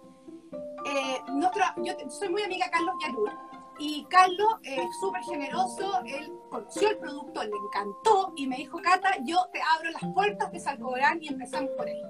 nuestro, 1.35 1.65
yo 1.79 1.95
soy 2.11 2.29
muy 2.29 2.43
amiga 2.43 2.67
de 2.67 2.73
Carlos 2.73 2.95
Yarur 3.03 3.50
y 3.81 4.05
Carlos 4.11 4.57
es 4.63 4.85
súper 5.01 5.23
generoso, 5.23 6.03
él 6.05 6.31
conoció 6.51 6.91
el 6.91 6.99
producto, 6.99 7.43
le 7.43 7.57
encantó 7.57 8.35
y 8.37 8.47
me 8.47 8.57
dijo, 8.57 8.79
Cata, 8.83 9.17
yo 9.25 9.39
te 9.53 9.61
abro 9.75 9.91
las 9.91 10.13
puertas 10.13 10.53
de 10.53 10.61
Salcobrán 10.61 11.23
y 11.23 11.29
empezamos 11.29 11.71
por 11.79 11.89
él. 11.89 12.01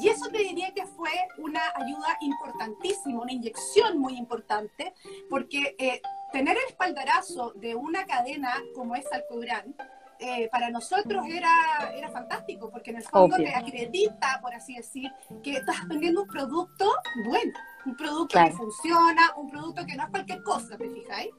Y 0.00 0.08
eso 0.08 0.28
te 0.28 0.38
diría 0.38 0.72
que 0.74 0.84
fue 0.86 1.10
una 1.38 1.60
ayuda 1.76 2.16
importantísima, 2.20 3.22
una 3.22 3.32
inyección 3.32 3.98
muy 3.98 4.16
importante, 4.16 4.92
porque 5.30 5.76
eh, 5.78 6.00
tener 6.32 6.56
el 6.56 6.64
espaldarazo 6.68 7.52
de 7.56 7.76
una 7.76 8.04
cadena 8.04 8.52
como 8.74 8.96
es 8.96 9.08
Salcobrán, 9.08 9.76
eh, 10.22 10.48
para 10.52 10.70
nosotros 10.70 11.26
era, 11.28 11.50
era 11.96 12.08
fantástico, 12.08 12.70
porque 12.70 12.90
en 12.90 12.98
el 12.98 13.02
fondo 13.02 13.36
te 13.36 13.52
acredita, 13.52 14.38
por 14.40 14.54
así 14.54 14.76
decir, 14.76 15.10
que 15.42 15.54
estás 15.54 15.86
vendiendo 15.88 16.22
un 16.22 16.28
producto 16.28 16.92
bueno, 17.26 17.52
un 17.84 17.96
producto 17.96 18.38
que 18.38 18.52
funciona, 18.52 19.32
un 19.36 19.50
producto 19.50 19.84
que 19.84 19.96
no 19.96 20.04
es 20.04 20.10
cualquier 20.10 20.42
cosa, 20.44 20.76
¿te 20.76 20.88
fijáis? 20.88 21.30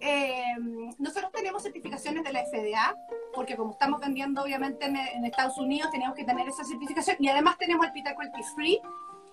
Eh, 0.00 0.56
nosotros 0.98 1.30
tenemos 1.32 1.62
certificaciones 1.62 2.24
de 2.24 2.32
la 2.32 2.44
FDA, 2.46 2.96
porque 3.32 3.56
como 3.56 3.72
estamos 3.72 4.00
vendiendo 4.00 4.42
obviamente 4.42 4.86
en, 4.86 5.24
Estados 5.24 5.56
Unidos, 5.58 5.92
tenemos 5.92 6.16
que 6.16 6.24
tener 6.24 6.48
esa 6.48 6.64
certificación, 6.64 7.16
y 7.20 7.28
además 7.28 7.56
tenemos 7.58 7.86
el 7.86 7.92
Peter 7.92 8.14
Quality 8.16 8.42
Free, 8.56 8.80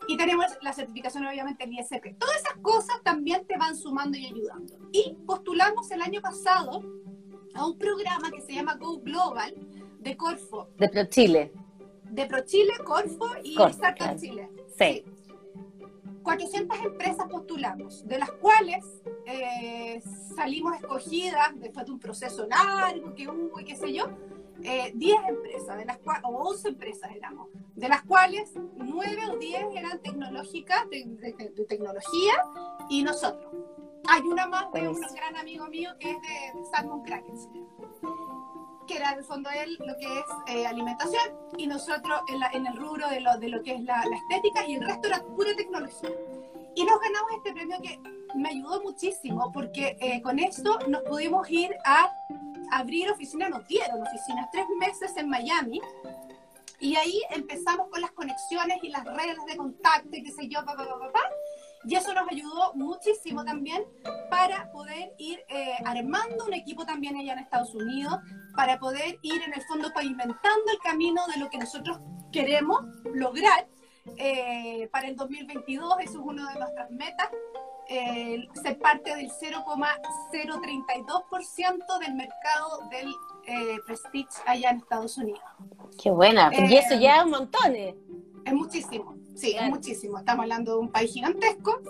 y 0.08 0.18
tenemos 0.18 0.46
la 0.62 0.74
certificación 0.74 1.26
obviamente 1.26 1.64
el 1.64 1.74
ISP. 1.74 2.16
Todas 2.20 2.36
esas 2.36 2.58
cosas 2.62 3.02
también 3.04 3.48
te 3.48 3.58
van 3.58 3.76
sumando 3.76 4.18
y 4.18 4.28
ayudando. 4.28 4.78
Y 4.92 5.16
postulamos 5.26 5.90
el 5.92 6.02
año 6.02 6.22
pasado 6.22 6.82
a 7.54 7.66
un 7.66 7.78
programa 7.78 8.32
que 8.32 8.42
se 8.42 8.54
llama 8.54 8.76
Go 8.76 9.00
Global 9.00 9.54
de 10.00 10.18
Corfo. 10.18 10.70
De 10.78 10.90
ProChile. 10.90 11.52
De 12.10 12.26
ProChile, 12.26 12.74
Corfo 12.84 13.28
y 13.44 13.62
Startup 13.62 14.20
Chile. 14.20 14.50
Sí. 14.78 15.04
400 16.24 16.80
empresas 16.86 17.28
postulamos, 17.30 18.08
de 18.08 18.18
las 18.18 18.32
cuales 18.32 18.84
eh, 19.26 20.02
salimos 20.36 20.76
escogidas 20.76 21.52
después 21.60 21.86
de 21.86 21.92
un 21.92 22.00
proceso 22.00 22.48
largo 22.48 23.14
que 23.14 23.28
hubo 23.28 23.60
y 23.60 23.66
qué 23.66 23.76
sé 23.76 23.94
yo, 23.94 24.08
10 24.60 24.64
eh, 24.64 24.94
empresas, 25.28 25.78
de 25.78 25.86
las 25.86 26.00
o 26.24 26.30
11 26.30 26.70
empresas 26.70 27.12
éramos, 27.14 27.50
de 27.76 27.90
las 27.90 28.04
cuales 28.04 28.52
9 28.76 29.18
o 29.32 29.38
10 29.38 29.66
eran 29.76 30.02
tecnológicas, 30.02 30.90
de, 30.90 31.66
tecnología, 31.68 32.34
y 32.90 33.04
nosotros. 33.04 33.52
Hay 34.08 34.22
una 34.22 34.48
más 34.48 34.72
de 34.74 34.88
un 34.88 35.00
gran 35.00 35.36
amigo 35.38 35.68
mío 35.68 35.92
que 36.00 36.12
es 36.12 36.22
de 36.22 36.66
Salmon 36.72 37.04
Crackers, 37.04 37.48
que 38.88 38.98
era 38.98 39.12
en 39.12 39.20
el 39.20 39.24
fondo 39.24 39.50
él 39.50 39.78
lo 39.80 39.96
que 39.98 40.20
es 40.20 40.26
eh, 40.48 40.68
alimentación 40.68 41.24
y 41.58 41.68
nosotros 41.68 42.22
en, 42.28 42.68
el 42.68 42.76
rubro 42.76 43.08
de 43.10 43.22
lo, 43.22 43.38
de 43.38 43.50
lo 43.50 43.64
que 43.64 43.76
es 43.76 43.82
la, 43.84 44.04
estética 44.04 44.68
y 44.68 44.76
el 44.76 44.86
resto 44.86 45.08
era 45.08 45.24
pura 45.24 45.56
tecnología. 45.56 46.10
Y 46.76 46.84
nos 46.84 47.00
ganamos 47.00 47.32
este 47.38 47.54
premio 47.54 47.78
que 47.82 48.00
me 48.36 48.50
ayudó 48.50 48.82
muchísimo 48.82 49.52
porque 49.54 49.96
eh, 50.02 50.22
con 50.22 50.40
esto 50.40 50.80
nos 50.88 51.04
pudimos 51.04 51.50
ir 51.50 51.74
a 51.86 52.12
abrir 52.72 53.10
oficinas, 53.10 53.50
nos 53.50 53.66
dieron 53.68 54.02
oficinas 54.02 54.50
tres 54.52 54.66
meses 54.80 55.16
en 55.16 55.30
Miami 55.30 55.80
y 56.80 56.96
ahí 56.96 57.22
empezamos 57.30 57.88
con 57.90 58.02
las 58.02 58.12
conexiones 58.12 58.78
y 58.82 58.90
las 58.90 59.06
redes 59.06 59.38
de 59.48 59.56
contacto 59.56 60.10
y 60.12 60.24
qué 60.24 60.32
sé 60.32 60.50
yo, 60.50 60.60
papá, 60.66 60.86
papá, 60.86 61.00
papá. 61.00 61.33
Y 61.86 61.96
eso 61.96 62.14
nos 62.14 62.30
ayudó 62.30 62.74
muchísimo 62.76 63.44
también 63.44 63.84
para 64.30 64.72
poder 64.72 65.12
ir 65.18 65.44
eh, 65.50 65.74
armando 65.86 66.46
un 66.46 66.54
equipo 66.54 66.86
también 66.86 67.18
allá 67.18 67.34
en 67.34 67.40
Estados 67.40 67.76
Unidos, 67.76 68.20
para 68.56 68.80
poder 68.80 69.20
ir 69.22 69.44
en 69.44 69.54
el 69.54 69.62
fondo 69.64 69.92
pavimentando 69.94 70.72
el 70.72 70.80
camino 70.80 71.28
de 71.28 71.40
lo 71.40 71.50
que 71.50 71.58
nosotros 71.58 72.00
queremos 72.32 72.80
lograr 73.14 73.68
eh, 74.18 74.88
para 74.92 75.08
el 75.08 75.18
2022. 75.18 75.96
Eso 76.00 76.20
es 76.20 76.26
una 76.26 76.54
de 76.54 76.60
nuestras 76.60 76.90
metas. 76.92 77.28
Eh, 77.90 78.48
ser 78.62 78.80
parte 78.80 79.14
del 79.14 79.30
0,032% 79.30 82.00
del 82.00 82.14
mercado 82.14 82.88
del 82.90 83.14
Prestige 83.86 84.30
allá 84.46 84.70
en 84.70 84.78
Estados 84.78 85.18
Unidos. 85.18 85.42
Qué 86.02 86.10
buena, 86.10 86.50
y 86.54 86.78
eso 86.78 86.98
ya 86.98 87.18
es 87.18 87.26
un 87.26 87.32
montón. 87.32 87.76
Es 87.76 88.54
muchísimo. 88.54 89.18
Sí, 89.36 89.56
es 89.60 89.70
muchísimo. 89.70 90.18
Estamos 90.18 90.44
hablando 90.44 90.74
de 90.74 90.80
un 90.80 90.90
país 90.90 91.12
gigantesco 91.12 91.82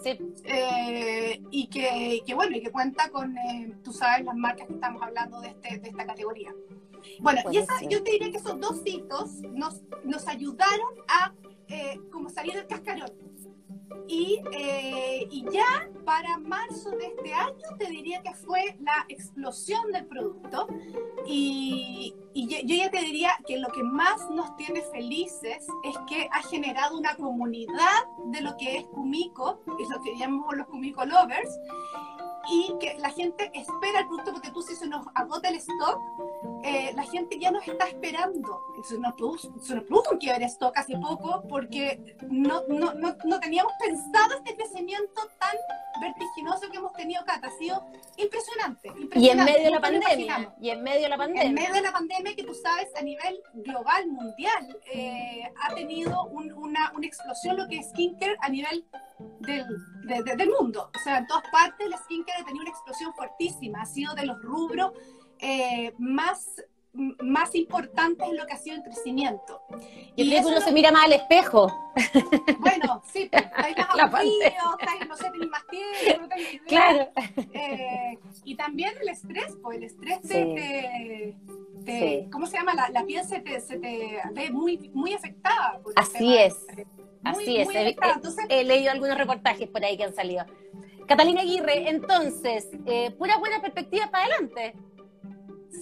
eh, 0.46 1.42
y, 1.52 1.68
que, 1.68 2.34
bueno, 2.36 2.56
y 2.56 2.62
que 2.62 2.72
cuenta 2.72 3.10
con, 3.10 3.38
eh, 3.38 3.76
tú 3.84 3.92
sabes, 3.92 4.26
las 4.26 4.36
marcas 4.36 4.68
que 4.68 4.74
estamos 4.74 5.02
hablando 5.02 5.42
de, 5.42 5.50
este, 5.50 5.80
de 5.80 5.90
esta 5.90 6.06
categoría. 6.06 6.54
Bueno, 7.20 7.42
y 7.52 7.58
esa, 7.58 7.82
yo 7.82 8.02
te 8.04 8.12
diría 8.12 8.32
que 8.32 8.38
esos 8.38 8.60
dos 8.60 8.82
hitos 8.86 9.42
nos, 9.52 9.82
nos 10.04 10.28
ayudaron 10.28 10.94
a 11.08 11.34
eh, 11.68 12.00
como 12.12 12.30
salir 12.30 12.54
del 12.54 12.68
cascarón. 12.68 13.12
Y, 14.08 14.42
eh, 14.52 15.28
y, 15.32 15.46
ya 15.52 15.90
para 16.06 16.38
marzo 16.38 16.92
de 16.92 17.06
este 17.08 17.34
año 17.34 17.78
te 17.78 17.90
diría 17.90 18.22
que 18.22 18.34
fue 18.34 18.76
la 18.80 19.06
explosión 19.08 19.92
del 19.92 20.06
producto. 20.06 20.68
Y, 21.26 22.14
y 22.34 22.48
yo, 22.48 22.58
yo, 22.66 22.76
ya 22.76 22.92
te 22.92 23.02
diría 23.02 23.32
que 23.48 23.58
lo 23.58 23.70
que 23.70 23.84
más 23.84 24.30
nos 24.30 24.56
tiene 24.58 24.82
felices 24.82 25.66
es 25.84 25.98
que 26.08 26.28
ha 26.32 26.42
generado 26.44 26.98
una 26.98 27.16
comunidad 27.16 28.04
de 28.26 28.42
lo 28.42 28.58
que 28.58 28.78
es 28.78 28.86
Kumiko, 28.88 29.62
es 29.80 29.90
lo 29.90 30.02
que 30.02 30.18
llamamos 30.18 30.56
los 30.58 30.68
Kumiko 30.68 31.06
Lovers, 31.06 31.58
y 32.50 32.74
que 32.80 32.96
la 33.00 33.10
gente 33.10 33.52
espera 33.54 34.00
el 34.00 34.08
producto 34.08 34.34
porque 34.34 34.52
tú 34.52 34.62
si 34.62 34.76
se 34.76 34.88
nos 34.88 35.06
agota 35.16 35.50
el 35.50 35.56
stock, 35.56 36.00
eh, 36.64 36.92
la 36.96 37.04
gente 37.04 37.40
ya 37.40 37.52
nos 37.52 37.68
está 37.68 37.88
esperando. 37.88 38.62
Se 38.84 38.98
nos, 38.98 39.14
produjo, 39.16 39.60
se 39.62 39.76
nos 39.76 39.84
produjo 39.86 40.12
un 40.12 40.18
quiebre 40.18 40.46
stock 40.46 40.78
hace 40.78 40.98
poco 40.98 41.44
porque 41.48 42.18
no, 42.30 42.64
no, 42.68 42.94
no, 42.94 43.16
no, 43.24 43.40
teníamos 43.40 43.72
pensado 43.80 44.36
este 44.36 44.56
crecimiento 44.56 45.22
tan 45.40 45.56
vertiginoso 46.02 46.70
que 46.70 46.78
hemos 46.78 46.94
tenido, 46.94 47.24
Cata. 47.26 47.48
Ha 47.48 47.52
sido 47.52 47.84
impresionante. 48.18 48.90
impresionante. 48.90 49.20
Y 49.20 49.30
en 49.30 49.46
medio 49.46 49.64
de 49.64 49.72
la 49.72 49.82
pandemia. 49.82 50.56
Y 50.60 50.70
en 50.70 50.84
medio 50.84 51.02
de 51.02 51.10
la 51.10 51.18
pandemia. 51.18 51.44
En 51.44 51.54
medio 51.54 51.74
de 51.74 51.82
la 51.82 51.92
pandemia 51.92 52.36
que 52.36 52.44
tú 52.44 52.54
sabes 52.54 52.88
a 52.98 53.02
nivel 53.02 53.42
global, 53.54 54.08
mundial, 54.08 54.78
eh, 54.94 55.50
ha 55.62 55.74
tenido 55.76 56.26
un, 56.26 56.52
una, 56.54 56.92
una 56.96 57.08
explosión 57.08 57.58
lo 57.58 57.68
que 57.68 57.78
es 57.78 57.90
skincare 57.90 58.36
a 58.42 58.50
nivel 58.50 58.86
del, 59.40 59.66
de, 60.04 60.24
de, 60.24 60.36
del 60.36 60.50
mundo. 60.50 60.90
O 60.96 61.00
sea, 61.00 61.18
en 61.18 61.28
todas 61.28 61.44
partes 61.52 61.88
el 61.88 61.94
skincare 61.94 62.42
ha 62.42 62.46
tenido 62.46 62.64
una 62.64 62.72
explosión 62.72 63.14
fuertísima. 63.14 63.82
Ha 63.82 63.86
sido 63.86 64.14
de 64.16 64.26
los 64.26 64.42
rubros 64.42 64.92
eh, 65.40 65.94
más 65.98 66.64
más 66.94 67.56
importantes 67.56 68.28
en 68.28 68.38
lo 68.38 68.46
que 68.46 68.54
ha 68.54 68.58
sido 68.58 68.76
el 68.76 68.84
crecimiento. 68.84 69.62
Yo 69.72 69.78
y 70.16 70.30
creo 70.30 70.42
que 70.42 70.48
uno 70.48 70.60
no... 70.60 70.66
se 70.66 70.72
mira 70.72 70.92
más 70.92 71.06
al 71.06 71.14
espejo. 71.14 71.68
Bueno, 72.60 73.02
sí, 73.12 73.30
pues, 73.32 73.44
estáis 73.44 73.78
más 73.98 74.00
aburridos, 74.00 75.08
no 75.08 75.18
sé, 75.18 75.32
tenéis 75.32 75.52
más 75.52 75.68
tiempo. 75.68 76.36
Claro. 76.68 77.10
Eh, 77.54 78.18
y 78.44 78.56
también 78.56 78.94
el 79.02 79.10
estrés, 79.10 79.58
pues 79.62 79.78
el 79.78 79.84
estrés 79.84 80.20
sí. 80.22 80.28
te, 80.28 81.36
te 81.86 82.00
sí. 82.00 82.30
¿cómo 82.32 82.46
se 82.46 82.58
llama? 82.58 82.76
La, 82.76 82.90
la 82.90 83.04
piel 83.06 83.26
se 83.26 83.40
te, 83.40 83.60
se 83.60 83.80
te, 83.80 84.22
ve 84.34 84.52
muy, 84.52 84.92
muy 84.94 85.14
afectada. 85.14 85.80
Así 85.96 86.38
es. 86.38 86.56
Muy, 86.76 86.86
Así 87.24 87.58
es. 87.58 87.70
He, 87.70 87.90
entonces, 87.90 88.46
he, 88.50 88.64
leído 88.64 88.92
algunos 88.92 89.18
reportajes 89.18 89.68
por 89.68 89.84
ahí 89.84 89.98
que 89.98 90.04
han 90.04 90.14
salido. 90.14 90.46
Catalina 91.08 91.42
Aguirre, 91.42 91.90
entonces, 91.90 92.70
eh, 92.86 93.12
pura 93.12 93.38
buena 93.38 93.62
perspectiva 93.62 94.10
para 94.12 94.26
adelante. 94.26 94.74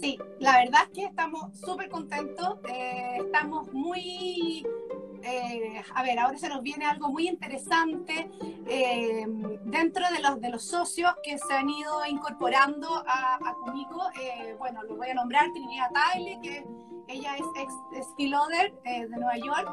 Sí, 0.02 0.18
la 0.40 0.58
verdad 0.58 0.82
es 0.86 0.90
que 0.90 1.06
estamos 1.06 1.56
súper 1.60 1.88
contentos, 1.90 2.58
eh, 2.68 3.18
estamos 3.20 3.72
muy... 3.72 4.66
Eh, 5.24 5.80
a 5.94 6.02
ver, 6.02 6.18
ahora 6.18 6.40
se 6.40 6.50
nos 6.50 6.64
viene 6.64 6.86
algo 6.86 7.10
muy 7.10 7.28
interesante 7.28 8.32
eh, 8.66 9.28
dentro 9.66 10.04
de 10.10 10.20
los, 10.20 10.42
de 10.42 10.50
los 10.50 10.64
socios 10.64 11.12
que 11.24 11.38
se 11.38 11.54
han 11.54 11.70
ido 11.70 12.04
incorporando 12.08 13.04
a, 13.06 13.36
a 13.36 13.54
Kumiko. 13.64 14.02
bueno, 14.58 14.82
los 14.82 14.98
voy 14.98 15.10
a 15.10 15.14
nombrar, 15.14 15.52
Trinidad 15.54 15.92
Taile, 15.94 16.40
que 16.42 16.66
ella 17.08 17.36
es 17.36 17.46
ex 17.56 17.72
skill 18.14 18.34
de 18.84 19.08
Nueva 19.10 19.38
York 19.38 19.70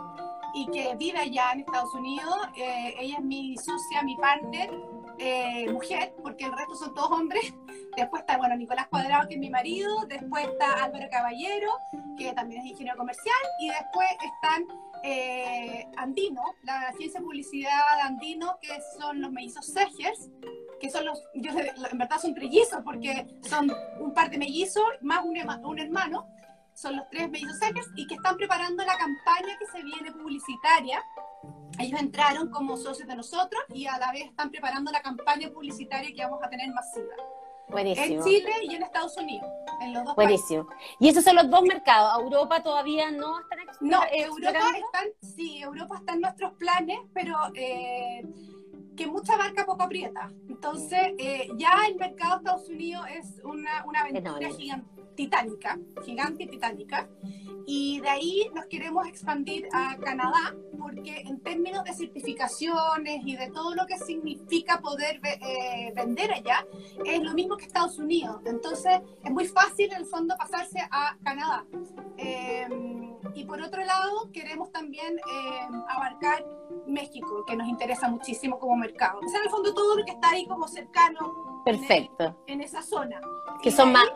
y 0.53 0.67
que 0.67 0.95
vive 0.97 1.19
allá 1.21 1.53
en 1.55 1.61
Estados 1.61 1.95
Unidos. 1.95 2.37
ella 2.55 3.17
es 3.17 3.25
mi 3.25 3.57
socia, 3.57 4.03
mi 4.03 4.17
partner, 4.17 4.71
eh, 5.19 5.71
mujer, 5.71 6.15
porque 6.23 6.45
el 6.45 6.53
resto 6.53 6.77
son 6.77 6.95
todos 6.95 7.11
hombres. 7.11 7.53
Después 7.97 8.21
está, 8.21 8.37
bueno, 8.37 8.57
Nicolás 8.57 8.89
Cuadrado, 8.89 9.29
que 9.29 9.35
es 9.35 9.41
mi 9.41 9.51
marido. 9.51 10.05
Después 10.07 10.47
está 10.47 10.85
Álvaro 10.85 11.09
Caballero, 11.11 11.71
que 12.17 12.33
también 12.33 12.63
es 12.63 12.69
ingeniero 12.69 12.97
comercial. 12.97 13.37
Y 13.61 13.69
después 13.69 14.09
están 14.35 14.65
eh, 15.03 15.87
Andino, 15.97 16.43
la 16.63 16.93
ciencia 16.97 17.21
y 17.21 17.23
publicidad 17.23 17.97
de 17.97 18.03
Andino, 18.03 18.59
que 18.61 18.69
son 18.99 19.21
los 19.21 19.31
mellizos 19.31 19.67
Segers, 19.67 20.31
que 20.81 20.91
son 20.91 21.05
los, 21.05 21.23
yo, 21.35 21.51
en 21.51 21.99
verdad 21.99 22.19
son 22.21 22.35
trillizos, 22.35 22.83
porque 22.85 23.27
son 23.43 23.71
un 24.01 24.15
par 24.15 24.31
de 24.31 24.39
mellizos 24.39 24.85
más 25.01 25.25
un, 25.25 25.37
un 25.65 25.79
hermano. 25.79 26.29
Son 26.81 26.97
los 26.97 27.09
tres 27.11 27.29
mellizos 27.31 27.59
Segers 27.59 27.89
y 27.97 28.07
que 28.07 28.15
están 28.15 28.37
preparando 28.37 28.85
la 28.85 28.97
campaña 28.97 29.59
que 29.59 29.67
se 29.67 29.83
viene 29.83 30.13
publicitaria 30.13 31.03
ellos 31.79 32.01
entraron 32.01 32.51
como 32.51 32.77
socios 32.77 33.07
de 33.07 33.15
nosotros 33.15 33.63
y 33.73 33.87
a 33.87 33.99
la 33.99 34.11
vez 34.11 34.25
están 34.25 34.51
preparando 34.51 34.91
la 34.91 35.01
campaña 35.01 35.49
publicitaria 35.51 36.13
que 36.15 36.23
vamos 36.25 36.43
a 36.43 36.49
tener 36.51 36.69
masiva. 36.73 37.15
Buenísimo. 37.69 38.07
En 38.07 38.25
Chile 38.25 38.51
y 38.63 38.75
en 38.75 38.83
Estados 38.83 39.17
Unidos, 39.17 39.49
en 39.83 39.93
los 39.93 40.05
dos 40.05 40.17
Buenísimo. 40.17 40.67
Países. 40.67 40.97
¿Y 40.99 41.09
esos 41.09 41.23
son 41.23 41.37
los 41.37 41.51
dos 41.51 41.63
mercados? 41.63 42.19
¿Europa 42.19 42.63
todavía 42.63 43.11
no 43.11 43.39
están 43.41 43.59
No, 43.81 44.01
Europa 44.11 44.77
están, 44.77 45.09
sí, 45.21 45.61
Europa 45.61 45.97
está 45.99 46.15
en 46.15 46.21
nuestros 46.23 46.53
planes, 46.55 46.99
pero 47.13 47.37
eh, 47.55 48.23
que 48.97 49.07
mucha 49.07 49.37
marca 49.37 49.67
poco 49.67 49.83
aprieta. 49.83 50.33
Entonces, 50.49 51.13
eh, 51.19 51.49
ya 51.57 51.87
el 51.87 51.97
mercado 51.97 52.33
de 52.33 52.39
Estados 52.39 52.69
Unidos 52.71 53.07
es 53.11 53.41
una, 53.45 53.85
una 53.85 54.01
aventura 54.01 54.49
gigante, 54.49 54.98
titánica, 55.19 55.77
gigante 56.05 56.47
titánica. 56.47 57.09
Y 57.67 58.01
de 58.01 58.09
ahí 58.09 58.51
nos 58.55 58.67
queremos 58.67 59.07
expandir 59.09 59.69
a 59.73 59.97
Canadá, 59.97 60.55
porque 60.79 61.23
en 61.27 61.41
términos 61.41 61.83
de 61.85 61.93
certificaciones 61.93 63.21
y 63.27 63.37
de 63.37 63.51
todo 63.51 63.75
lo 63.75 63.85
que 63.85 63.99
significa 63.99 64.81
poder 64.81 65.21
eh, 65.25 65.93
vender 65.95 66.33
allá, 66.33 66.65
es 67.05 67.21
lo 67.21 67.35
mismo 67.35 67.57
que 67.57 67.65
Estados 67.65 67.99
Unidos. 67.99 68.41
Entonces, 68.47 69.01
es 69.25 69.31
muy 69.31 69.47
fácil 69.47 69.91
en 69.93 69.99
el 69.99 70.07
fondo 70.07 70.37
pasarse 70.39 70.79
a 70.91 71.17
Canadá. 71.25 71.67
Eh, 72.17 72.69
y 73.35 73.45
por 73.45 73.61
otro 73.61 73.85
lado, 73.85 74.31
queremos 74.33 74.71
también 74.71 75.19
eh, 75.19 75.69
abarcar 75.89 76.47
México, 76.87 77.45
que 77.45 77.57
nos 77.57 77.69
interesa 77.69 78.09
muchísimo 78.09 78.59
como 78.59 78.77
mercado. 78.77 79.19
O 79.19 79.29
sea, 79.29 79.41
en 79.41 79.47
el 79.47 79.51
fondo 79.51 79.75
todo 79.75 79.97
lo 79.97 80.05
que 80.05 80.13
está 80.13 80.31
ahí 80.31 80.47
como 80.47 80.69
cercano 80.69 81.58
Perfecto. 81.69 82.43
En, 82.47 82.55
en, 82.55 82.61
esa 82.63 82.83
zona. 82.83 83.21
Que 83.63 83.71
son 83.71 83.93
más, 83.93 84.07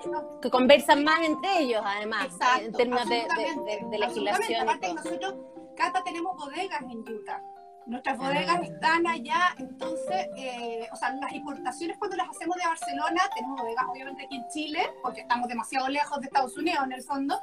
que 0.41 0.51
conversan 0.51 1.05
más 1.05 1.21
entre 1.23 1.61
ellos, 1.61 1.83
además, 1.85 2.27
Exacto, 2.27 2.65
en 2.65 2.73
términos 2.73 3.09
de, 3.09 3.17
de, 3.17 3.87
de, 3.91 3.99
legislación. 3.99 4.63
Aparte, 4.63 4.95
nosotros, 4.95 5.35
Cata, 5.77 6.03
tenemos 6.05 6.37
bodegas 6.37 6.83
en 6.83 6.99
Utah. 7.01 7.43
Nuestras 7.87 8.17
bodegas 8.17 8.59
ah. 8.61 8.65
están 8.65 9.07
allá, 9.07 9.55
entonces, 9.59 10.29
eh, 10.37 10.89
o 10.93 10.97
sea, 10.97 11.13
las 11.15 11.33
importaciones 11.33 11.99
cuando 11.99 12.17
las 12.17 12.29
hacemos 12.31 12.57
de 12.57 12.65
Barcelona, 12.65 13.21
tenemos 13.35 13.61
bodegas 13.61 13.85
obviamente 13.91 14.25
aquí 14.25 14.37
en 14.37 14.49
Chile, 14.49 14.91
porque 15.03 15.23
estamos 15.23 15.49
demasiado 15.49 15.89
lejos 15.89 16.21
de 16.21 16.27
Estados 16.27 16.57
Unidos 16.57 16.85
en 16.85 16.93
el 16.93 17.03
fondo, 17.03 17.41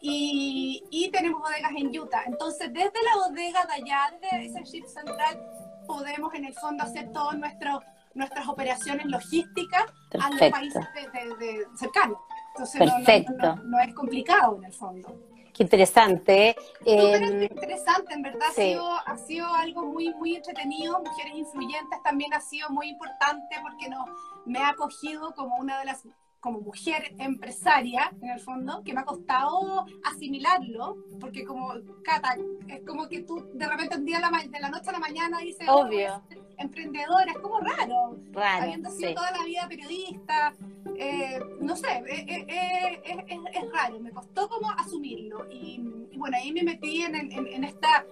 y, 0.00 0.82
y, 0.90 1.10
tenemos 1.10 1.40
bodegas 1.40 1.72
en 1.76 1.88
Utah. 1.96 2.22
Entonces, 2.26 2.72
desde 2.72 3.02
la 3.04 3.28
bodega 3.28 3.66
de 3.66 3.72
allá, 3.72 4.14
desde 4.20 4.46
ese 4.46 4.64
ship 4.64 4.86
central, 4.86 5.40
podemos 5.86 6.32
en 6.34 6.44
el 6.44 6.54
fondo 6.54 6.84
hacer 6.84 7.12
todo 7.12 7.32
nuestro 7.34 7.82
nuestras 8.14 8.48
operaciones 8.48 9.06
logísticas 9.06 9.84
Perfecto. 10.10 10.24
a 10.24 10.30
los 10.30 10.50
países 10.50 10.88
de, 10.94 11.20
de, 11.20 11.36
de 11.36 11.66
cercanos. 11.76 12.18
Entonces 12.54 12.80
Perfecto. 12.80 13.32
No, 13.38 13.56
no, 13.56 13.62
no, 13.64 13.80
es 13.80 13.94
complicado 13.94 14.56
en 14.58 14.64
el 14.64 14.72
fondo. 14.72 15.16
Qué 15.52 15.64
interesante. 15.64 16.56
Eh, 16.86 17.48
interesante, 17.50 18.14
en 18.14 18.22
verdad 18.22 18.46
sí. 18.54 18.62
ha, 18.62 18.64
sido, 18.64 18.92
ha 19.06 19.18
sido 19.18 19.54
algo 19.54 19.84
muy, 19.84 20.12
muy 20.14 20.36
entretenido. 20.36 21.02
Mujeres 21.02 21.34
influyentes 21.34 22.02
también 22.02 22.32
ha 22.32 22.40
sido 22.40 22.70
muy 22.70 22.88
importante 22.88 23.56
porque 23.62 23.88
no, 23.90 24.06
me 24.46 24.58
ha 24.60 24.70
acogido 24.70 25.34
como 25.34 25.56
una 25.56 25.78
de 25.78 25.84
las 25.84 26.06
como 26.42 26.60
mujer 26.60 27.14
empresaria, 27.18 28.12
en 28.20 28.30
el 28.30 28.40
fondo, 28.40 28.82
que 28.84 28.92
me 28.92 29.00
ha 29.00 29.04
costado 29.04 29.86
asimilarlo, 30.02 30.96
porque 31.20 31.44
como, 31.44 31.72
Cata, 32.02 32.36
es 32.66 32.80
como 32.84 33.08
que 33.08 33.22
tú 33.22 33.46
de 33.54 33.64
repente 33.68 33.96
un 33.96 34.04
día 34.04 34.18
la, 34.18 34.28
de 34.28 34.58
la 34.58 34.68
noche 34.68 34.90
a 34.90 34.92
la 34.92 34.98
mañana 34.98 35.38
dices, 35.38 35.68
obvio, 35.68 36.16
oh, 36.16 36.34
emprendedora, 36.58 37.30
es 37.30 37.38
como 37.38 37.60
raro, 37.60 38.18
raro 38.32 38.62
habiendo 38.64 38.90
sido 38.90 39.10
sí. 39.10 39.14
toda 39.14 39.30
la 39.30 39.44
vida 39.44 39.68
periodista, 39.68 40.52
eh, 40.96 41.38
no 41.60 41.76
sé, 41.76 42.02
eh, 42.08 42.44
eh, 42.48 43.00
es, 43.04 43.38
es, 43.62 43.72
raro, 43.72 44.00
me 44.00 44.10
costó 44.10 44.48
como 44.48 44.68
asumirlo, 44.72 45.46
y, 45.48 45.80
y 46.10 46.18
bueno, 46.18 46.38
ahí 46.38 46.50
me 46.50 46.64
metí 46.64 47.02
en, 47.02 47.14
en, 47.14 47.46
en 47.46 47.62
esta, 47.62 48.04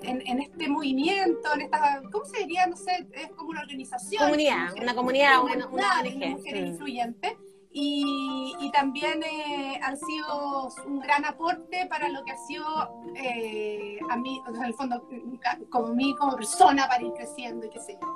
en, 0.00 0.26
en, 0.26 0.40
este 0.40 0.70
movimiento, 0.70 1.52
en 1.52 1.60
esta, 1.60 2.00
¿cómo 2.10 2.24
se 2.24 2.38
diría? 2.38 2.66
No 2.66 2.76
sé, 2.76 3.06
es 3.12 3.30
como 3.32 3.50
una 3.50 3.60
organización. 3.60 4.22
Comunidad, 4.22 4.72
una 4.80 4.94
comunidad, 4.94 5.42
una, 5.42 5.54
una, 5.54 5.66
una 5.66 6.00
ONG. 6.00 6.30
Mujeres 6.30 6.62
mm. 6.62 6.66
influyentes. 6.66 7.34
Y, 7.76 8.54
y, 8.60 8.70
también 8.70 9.20
eh, 9.24 9.80
han 9.82 9.96
sido 9.96 10.70
un 10.86 11.00
gran 11.00 11.24
aporte 11.24 11.86
para 11.90 12.08
lo 12.08 12.24
que 12.24 12.30
ha 12.30 12.36
sido 12.36 12.64
eh, 13.16 13.98
a 14.08 14.16
mí, 14.16 14.40
o 14.46 14.52
sea, 14.52 14.60
en 14.60 14.66
el 14.66 14.74
fondo, 14.74 15.02
como 15.70 15.88
mí 15.88 16.14
como 16.14 16.36
persona 16.36 16.86
para 16.86 17.02
ir 17.02 17.12
creciendo 17.14 17.66
y 17.66 17.70
qué 17.70 17.80
sé 17.80 17.98
yo. 18.00 18.06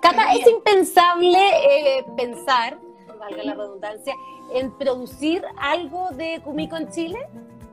Cata, 0.00 0.32
es 0.32 0.46
impensable 0.46 1.38
eh, 1.38 2.06
pensar, 2.16 2.78
valga 3.20 3.42
la 3.42 3.52
redundancia, 3.52 4.14
en 4.54 4.70
producir 4.78 5.44
algo 5.58 6.08
de 6.12 6.40
Kumiko 6.42 6.78
en 6.78 6.90
Chile. 6.90 7.18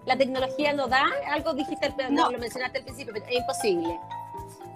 ¿La 0.05 0.17
tecnología 0.17 0.73
no 0.73 0.87
da? 0.87 1.05
Algo 1.31 1.53
dijiste, 1.53 1.93
no. 2.09 2.29
lo 2.29 2.39
mencionaste 2.39 2.79
al 2.79 2.83
principio, 2.83 3.13
pero 3.13 3.25
es 3.27 3.39
imposible. 3.39 3.97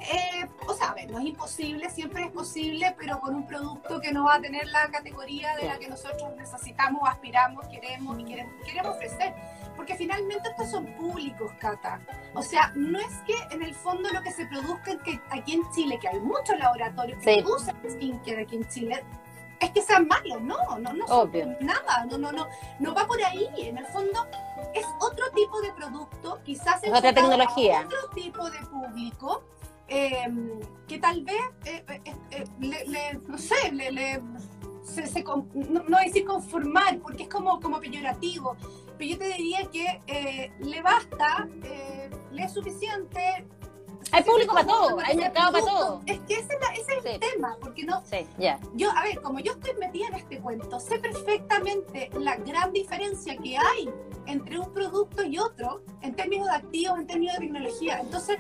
Eh, 0.02 0.48
o 0.68 0.74
sea, 0.74 0.90
a 0.90 0.94
ver, 0.94 1.10
no 1.10 1.20
es 1.20 1.26
imposible, 1.26 1.90
siempre 1.90 2.24
es 2.26 2.32
posible, 2.32 2.96
pero 3.00 3.20
con 3.20 3.34
un 3.36 3.48
producto 3.48 4.00
que 4.00 4.12
no 4.12 4.26
va 4.26 4.36
a 4.36 4.42
tener 4.42 4.68
la 4.68 4.88
categoría 4.90 5.56
de 5.56 5.66
la 5.68 5.78
que 5.80 5.88
nosotros 5.88 6.36
necesitamos, 6.36 7.02
aspiramos, 7.08 7.68
queremos 7.68 8.20
y 8.20 8.26
queremos, 8.26 8.54
queremos 8.66 8.96
ofrecer. 8.96 9.34
porque 9.76 9.96
finalmente 9.96 10.50
estos 10.50 10.70
son 10.72 10.86
públicos, 10.96 11.52
Cata. 11.60 12.00
O 12.34 12.42
sea, 12.42 12.72
no 12.76 12.98
es 13.00 13.14
que 13.26 13.36
en 13.54 13.62
el 13.62 13.74
fondo 13.76 14.10
lo 14.10 14.22
que 14.22 14.32
se 14.32 14.46
produzca 14.46 14.98
que 15.04 15.20
aquí 15.30 15.54
en 15.54 15.70
Chile, 15.74 15.98
que 16.00 16.08
hay 16.08 16.20
muchos 16.20 16.58
laboratorios 16.58 17.22
que 17.22 17.44
usan 17.46 17.76
skincare 17.90 18.44
aquí 18.44 18.56
en 18.56 18.68
Chile, 18.70 19.04
es 19.60 19.70
que 19.72 19.82
sean 19.82 20.08
malos, 20.08 20.42
no, 20.42 20.58
no, 20.80 20.94
no 20.94 21.08
son 21.08 21.32
nada, 21.62 22.06
no, 22.10 22.18
no, 22.18 22.32
no, 22.32 22.48
no 22.80 22.94
va 22.94 23.06
por 23.08 23.22
ahí. 23.24 23.48
En 23.58 23.78
el 23.78 23.86
fondo 23.88 24.26
es 24.74 24.86
otro 25.00 25.26
tipo 25.34 25.62
de 25.62 25.72
producto, 25.74 26.40
quizás 26.44 26.84
es 26.84 26.92
otra 26.94 27.14
tecnología, 27.14 27.84
otro 27.86 28.10
tipo 28.14 28.50
de 28.50 28.60
público. 28.60 29.44
Em, 29.88 30.60
que 30.88 30.98
tal 30.98 31.24
vez, 31.24 31.41
eh, 31.65 31.84
eh, 31.88 32.02
eh, 32.32 32.43
le, 32.60 33.19
no 33.28 33.38
sé, 33.38 33.71
le, 33.71 34.21
se, 34.84 35.24
no, 35.24 35.84
no, 35.88 35.98
decir 36.00 36.26
conformar, 36.26 37.00
porque 37.00 37.24
es 37.24 37.30
como, 37.30 37.60
como 37.60 37.80
peyorativo, 37.80 38.56
pero 38.98 39.12
yo 39.12 39.17
te 39.17 39.28
diría 39.34 39.69
que 39.71 40.52
le 40.60 40.82
basta, 40.82 41.48
le 42.32 42.43
es 42.43 42.52
suficiente 42.52 43.45
hay 44.12 44.24
público 44.24 44.54
para 44.54 44.67
todo, 44.67 44.98
hay 45.04 45.17
mercado 45.17 45.52
para 45.52 45.65
todo. 45.65 46.02
Es 46.06 46.19
que 46.19 46.36
ese, 46.36 46.58
es 46.76 47.06
el 47.06 47.19
tema, 47.19 47.58
porque 47.60 47.84
no. 47.84 48.04
Sí, 48.06 48.26
Yo, 48.76 48.91
a 48.91 49.04
ver, 49.04 49.21
como 49.21 49.39
yo 49.39 49.54
estoy 49.54 49.74
metida 49.76 50.08
en 50.08 50.15
este 50.15 50.39
cuento, 50.39 50.80
sé 50.80 51.00
perfectamente 51.00 52.10
la 52.19 52.36
gran 52.38 52.71
diferencia 52.71 53.36
que 53.38 53.58
hay 53.58 53.89
entre 54.26 54.60
un 54.60 54.71
producto 54.71 55.24
y 55.24 55.38
otro 55.38 55.84
en 56.02 56.15
términos 56.15 56.48
de 56.48 56.56
activos, 56.56 57.00
en 57.00 57.08
términos 57.08 57.36
de 57.36 57.41
tecnología. 57.41 58.00
Entonces, 58.00 58.38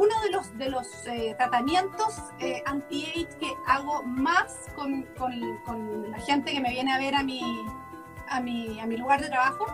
uno 0.00 0.20
de 0.22 0.30
los, 0.30 0.56
de 0.56 0.70
los 0.70 1.06
eh, 1.06 1.34
tratamientos 1.36 2.14
eh, 2.38 2.62
anti-age 2.64 3.28
que 3.38 3.52
hago 3.66 4.02
más 4.02 4.66
con, 4.74 5.02
con, 5.18 5.32
con, 5.66 6.10
la 6.10 6.18
gente 6.20 6.52
que 6.52 6.60
me 6.60 6.70
viene 6.70 6.92
a 6.92 6.98
ver 6.98 7.14
a 7.14 7.22
mi, 7.22 7.42
a 8.28 8.40
mi, 8.40 8.80
a 8.80 8.86
mi 8.86 8.96
lugar 8.96 9.20
de 9.20 9.28
trabajo 9.28 9.66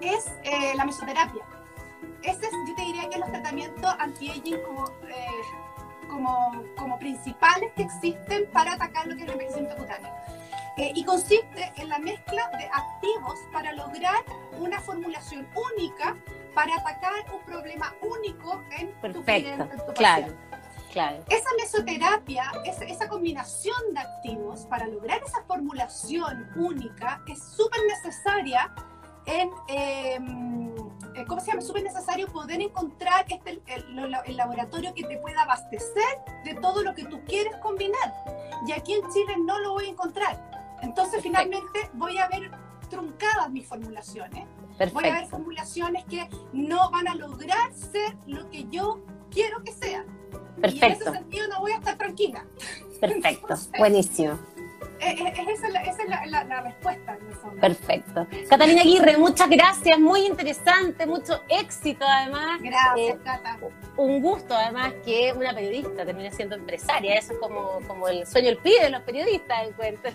es 0.00 0.28
eh, 0.44 0.74
la 0.76 0.84
mesoterapia 0.84 1.44
ese 2.22 2.46
es, 2.46 2.52
yo 2.68 2.74
te 2.74 2.82
diría 2.82 3.08
que 3.08 3.18
los 3.18 3.30
tratamientos 3.30 3.94
anti-aging 3.98 4.60
como, 4.62 4.86
eh, 5.08 5.26
como, 6.08 6.64
como 6.76 6.98
principales 6.98 7.72
que 7.74 7.82
existen 7.82 8.46
para 8.52 8.74
atacar 8.74 9.06
lo 9.06 9.16
que 9.16 9.22
es 9.22 9.28
el 9.28 9.32
envejecimiento 9.34 9.76
cutáneo. 9.76 10.10
Eh, 10.76 10.92
y 10.94 11.04
consiste 11.04 11.72
en 11.76 11.88
la 11.88 11.98
mezcla 11.98 12.48
de 12.58 12.66
activos 12.66 13.38
para 13.52 13.72
lograr 13.72 14.22
una 14.58 14.80
formulación 14.80 15.48
única 15.76 16.16
para 16.54 16.74
atacar 16.76 17.12
un 17.34 17.44
problema 17.44 17.94
único 18.02 18.62
en 18.78 19.12
tu 19.12 19.24
cliente, 19.24 19.50
en 19.50 19.86
tu 19.86 19.92
claro, 19.94 20.26
claro. 20.92 21.24
Esa 21.28 21.48
mesoterapia, 21.58 22.50
esa, 22.64 22.84
esa 22.84 23.08
combinación 23.08 23.94
de 23.94 24.00
activos 24.00 24.66
para 24.66 24.86
lograr 24.86 25.22
esa 25.22 25.42
formulación 25.44 26.50
única 26.56 27.22
es 27.26 27.42
súper 27.42 27.80
necesaria 27.86 28.72
en, 29.26 29.50
em, 29.68 30.74
eh, 31.14 31.24
¿cómo 31.26 31.40
se 31.40 31.48
llama? 31.48 31.62
Súper 31.62 31.82
necesario 31.82 32.26
poder 32.28 32.60
encontrar 32.60 33.26
este, 33.28 33.60
el, 33.66 34.36
laboratorio 34.36 34.94
que 34.94 35.04
te 35.04 35.18
pueda 35.18 35.42
abastecer 35.42 36.18
de 36.44 36.54
todo 36.54 36.82
lo 36.82 36.94
que 36.94 37.04
tú 37.04 37.20
quieres 37.26 37.54
combinar. 37.56 38.14
Y 38.66 38.72
aquí 38.72 38.94
en 38.94 39.02
Chile 39.12 39.36
no 39.44 39.58
lo 39.58 39.72
voy 39.72 39.86
a 39.86 39.90
encontrar. 39.90 40.50
Entonces, 40.82 41.22
finalmente, 41.22 41.90
voy 41.94 42.18
a 42.18 42.28
ver 42.28 42.50
truncadas 42.90 43.50
mis 43.50 43.66
formulaciones. 43.66 44.46
Voy 44.92 45.06
a 45.06 45.12
ver 45.12 45.26
formulaciones 45.26 46.04
que 46.04 46.28
no 46.52 46.90
van 46.90 47.08
a 47.08 47.14
lograr 47.14 47.72
ser 47.72 48.16
lo 48.26 48.50
que 48.50 48.64
yo 48.64 49.00
quiero 49.30 49.62
que. 49.62 49.70
Perfecto. 50.60 50.86
Y 50.86 50.88
en 50.88 50.92
ese 50.92 51.12
sentido 51.12 51.48
no 51.48 51.60
voy 51.60 51.72
a 51.72 51.76
estar 51.76 51.96
tranquila. 51.96 52.44
Perfecto, 53.00 53.54
buenísimo. 53.78 54.38
Eh, 55.00 55.16
eh, 55.18 55.32
esa 55.48 55.66
es, 55.66 56.08
la, 56.08 56.60
respuesta. 56.60 57.18
Perfecto. 57.58 58.26
Catalina 58.50 58.82
Aguirre, 58.82 59.16
muchas 59.16 59.48
gracias, 59.48 59.98
muy 59.98 60.26
interesante, 60.26 61.06
mucho 61.06 61.42
éxito 61.48 62.04
además. 62.06 62.60
Gracias, 62.60 63.16
eh, 63.16 63.18
Cata. 63.24 63.58
Un 63.96 64.20
gusto 64.20 64.54
además 64.54 64.92
que 65.04 65.32
una 65.34 65.54
periodista 65.54 66.04
termine 66.04 66.30
siendo 66.32 66.54
empresaria, 66.56 67.14
eso 67.14 67.32
es 67.32 67.38
como, 67.38 67.80
como 67.86 68.08
el 68.08 68.26
sueño 68.26 68.50
el 68.50 68.58
pibe 68.58 68.84
de 68.84 68.90
los 68.90 69.02
periodistas, 69.02 69.68
encuentro. 69.68 70.10